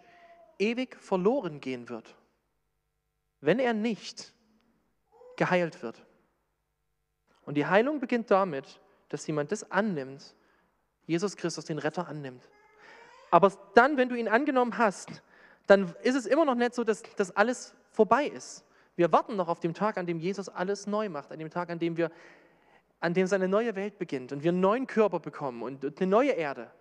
ewig 0.59 0.95
verloren 0.95 1.59
gehen 1.59 1.89
wird, 1.89 2.15
wenn 3.45 3.59
er 3.59 3.73
nicht 3.73 4.33
geheilt 5.35 5.83
wird. 5.83 6.01
Und 7.45 7.55
die 7.55 7.65
Heilung 7.65 7.99
beginnt 7.99 8.31
damit, 8.31 8.79
dass 9.09 9.27
jemand 9.27 9.51
das 9.51 9.69
annimmt, 9.69 10.33
Jesus 11.05 11.35
Christus, 11.35 11.65
den 11.65 11.77
Retter, 11.77 12.07
annimmt. 12.07 12.49
Aber 13.31 13.51
dann, 13.73 13.97
wenn 13.97 14.07
du 14.07 14.15
ihn 14.15 14.29
angenommen 14.29 14.77
hast, 14.77 15.21
dann 15.67 15.93
ist 16.03 16.15
es 16.15 16.25
immer 16.25 16.45
noch 16.45 16.55
nicht 16.55 16.73
so, 16.73 16.83
dass 16.83 17.03
das 17.17 17.35
alles 17.35 17.75
vorbei 17.89 18.27
ist. 18.27 18.63
Wir 18.95 19.11
warten 19.11 19.35
noch 19.35 19.49
auf 19.49 19.59
den 19.59 19.73
Tag, 19.73 19.97
an 19.97 20.05
dem 20.05 20.19
Jesus 20.19 20.47
alles 20.47 20.87
neu 20.87 21.09
macht, 21.09 21.31
an 21.31 21.39
dem 21.39 21.49
Tag, 21.49 21.69
an 21.69 21.79
dem 21.79 21.97
wir, 21.97 22.11
an 23.01 23.13
dem 23.13 23.27
seine 23.27 23.49
neue 23.49 23.75
Welt 23.75 23.97
beginnt 23.97 24.31
und 24.31 24.43
wir 24.43 24.51
einen 24.51 24.61
neuen 24.61 24.87
Körper 24.87 25.19
bekommen 25.19 25.63
und 25.63 25.83
eine 25.99 26.09
neue 26.09 26.31
Erde. 26.31 26.71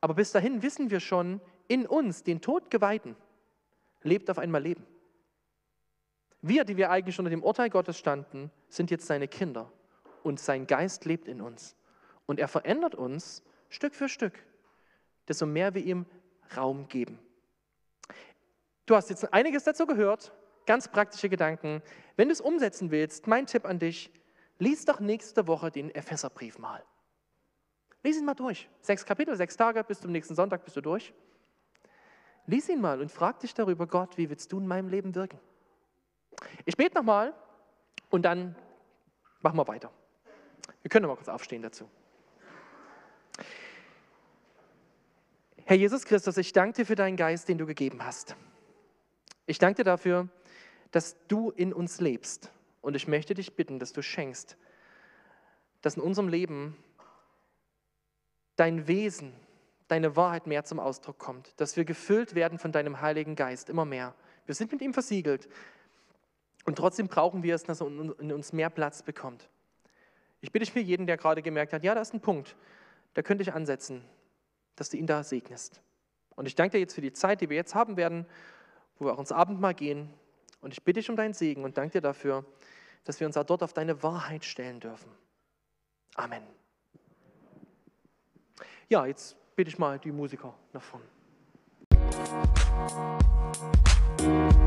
Aber 0.00 0.14
bis 0.14 0.32
dahin 0.32 0.62
wissen 0.62 0.90
wir 0.90 1.00
schon, 1.00 1.40
in 1.68 1.86
uns, 1.86 2.22
den 2.22 2.40
Tod 2.40 2.70
geweihten, 2.70 3.16
lebt 4.02 4.30
auf 4.30 4.38
einmal 4.38 4.62
Leben. 4.62 4.86
Wir, 6.42 6.64
die 6.64 6.76
wir 6.76 6.90
eigentlich 6.90 7.18
unter 7.18 7.30
dem 7.30 7.42
Urteil 7.42 7.70
Gottes 7.70 7.98
standen, 7.98 8.50
sind 8.68 8.90
jetzt 8.90 9.06
seine 9.06 9.28
Kinder 9.28 9.72
und 10.22 10.40
sein 10.40 10.66
Geist 10.66 11.04
lebt 11.04 11.28
in 11.28 11.40
uns. 11.40 11.76
Und 12.26 12.38
er 12.38 12.48
verändert 12.48 12.94
uns 12.94 13.42
Stück 13.68 13.94
für 13.94 14.08
Stück, 14.08 14.34
desto 15.28 15.46
mehr 15.46 15.74
wir 15.74 15.84
ihm 15.84 16.06
Raum 16.56 16.88
geben. 16.88 17.18
Du 18.86 18.94
hast 18.94 19.10
jetzt 19.10 19.32
einiges 19.32 19.64
dazu 19.64 19.86
gehört, 19.86 20.32
ganz 20.66 20.88
praktische 20.88 21.28
Gedanken. 21.28 21.82
Wenn 22.16 22.28
du 22.28 22.32
es 22.32 22.40
umsetzen 22.40 22.90
willst, 22.90 23.26
mein 23.26 23.46
Tipp 23.46 23.64
an 23.64 23.78
dich, 23.78 24.12
lies 24.58 24.84
doch 24.84 25.00
nächste 25.00 25.46
Woche 25.46 25.70
den 25.70 25.92
Epheserbrief 25.94 26.58
mal. 26.58 26.84
Lies 28.02 28.18
ihn 28.18 28.24
mal 28.24 28.34
durch. 28.34 28.68
Sechs 28.80 29.04
Kapitel, 29.04 29.34
sechs 29.36 29.56
Tage, 29.56 29.82
bis 29.82 30.00
zum 30.00 30.12
nächsten 30.12 30.36
Sonntag 30.36 30.64
bist 30.64 30.76
du 30.76 30.80
durch. 30.80 31.12
Lies 32.46 32.68
ihn 32.68 32.80
mal 32.80 33.00
und 33.00 33.10
frag 33.10 33.40
dich 33.40 33.54
darüber, 33.54 33.88
Gott, 33.88 34.16
wie 34.16 34.30
willst 34.30 34.52
du 34.52 34.58
in 34.58 34.66
meinem 34.66 34.88
Leben 34.88 35.14
wirken? 35.16 35.40
Ich 36.64 36.76
bete 36.76 36.94
nochmal 36.94 37.34
und 38.10 38.22
dann 38.22 38.56
machen 39.40 39.56
wir 39.56 39.68
weiter. 39.68 39.90
Wir 40.82 40.88
können 40.88 41.06
mal 41.06 41.16
kurz 41.16 41.28
aufstehen 41.28 41.62
dazu. 41.62 41.88
Herr 45.64 45.76
Jesus 45.76 46.04
Christus, 46.04 46.36
ich 46.36 46.52
danke 46.52 46.76
dir 46.76 46.86
für 46.86 46.94
deinen 46.94 47.16
Geist, 47.16 47.48
den 47.48 47.58
du 47.58 47.66
gegeben 47.66 48.04
hast. 48.04 48.36
Ich 49.46 49.58
danke 49.58 49.78
dir 49.78 49.84
dafür, 49.84 50.28
dass 50.92 51.16
du 51.26 51.50
in 51.50 51.72
uns 51.72 52.00
lebst. 52.00 52.50
Und 52.82 52.94
ich 52.94 53.08
möchte 53.08 53.34
dich 53.34 53.56
bitten, 53.56 53.80
dass 53.80 53.92
du 53.92 54.00
schenkst, 54.00 54.56
dass 55.82 55.96
in 55.96 56.02
unserem 56.02 56.28
Leben 56.28 56.76
dein 58.54 58.86
Wesen, 58.86 59.32
deine 59.88 60.14
Wahrheit 60.14 60.46
mehr 60.46 60.64
zum 60.64 60.78
Ausdruck 60.78 61.18
kommt, 61.18 61.52
dass 61.60 61.76
wir 61.76 61.84
gefüllt 61.84 62.34
werden 62.34 62.58
von 62.58 62.72
deinem 62.72 63.00
Heiligen 63.00 63.34
Geist 63.34 63.68
immer 63.68 63.84
mehr. 63.84 64.14
Wir 64.46 64.54
sind 64.54 64.70
mit 64.70 64.82
ihm 64.82 64.94
versiegelt 64.94 65.48
und 66.66 66.76
trotzdem 66.76 67.06
brauchen 67.08 67.42
wir 67.42 67.54
es, 67.54 67.62
dass 67.62 67.80
er 67.80 67.86
in 67.86 68.32
uns 68.32 68.52
mehr 68.52 68.68
Platz 68.70 69.02
bekommt. 69.02 69.48
Ich 70.40 70.52
bitte 70.52 70.70
für 70.70 70.80
jeden, 70.80 71.06
der 71.06 71.16
gerade 71.16 71.40
gemerkt 71.40 71.72
hat, 71.72 71.84
ja, 71.84 71.94
da 71.94 72.00
ist 72.00 72.12
ein 72.12 72.20
Punkt, 72.20 72.56
da 73.14 73.22
könnte 73.22 73.42
ich 73.42 73.54
ansetzen, 73.54 74.04
dass 74.74 74.90
du 74.90 74.96
ihn 74.96 75.06
da 75.06 75.22
segnest. 75.22 75.80
Und 76.34 76.46
ich 76.46 76.54
danke 76.54 76.72
dir 76.72 76.80
jetzt 76.80 76.94
für 76.94 77.00
die 77.00 77.12
Zeit, 77.12 77.40
die 77.40 77.48
wir 77.48 77.56
jetzt 77.56 77.74
haben 77.74 77.96
werden, 77.96 78.26
wo 78.98 79.06
wir 79.06 79.14
auch 79.14 79.18
ins 79.18 79.32
Abendmahl 79.32 79.74
gehen. 79.74 80.12
Und 80.60 80.72
ich 80.72 80.82
bitte 80.82 81.00
dich 81.00 81.08
um 81.08 81.16
deinen 81.16 81.34
Segen 81.34 81.64
und 81.64 81.78
danke 81.78 81.92
dir 81.92 82.00
dafür, 82.00 82.44
dass 83.04 83.20
wir 83.20 83.26
uns 83.26 83.36
auch 83.36 83.44
dort 83.44 83.62
auf 83.62 83.72
deine 83.72 84.02
Wahrheit 84.02 84.44
stellen 84.44 84.80
dürfen. 84.80 85.10
Amen. 86.16 86.42
Ja, 88.88 89.06
jetzt 89.06 89.36
bitte 89.54 89.68
ich 89.68 89.78
mal 89.78 89.98
die 89.98 90.12
Musiker 90.12 90.52
nach 90.72 90.82
vorne. 90.82 91.04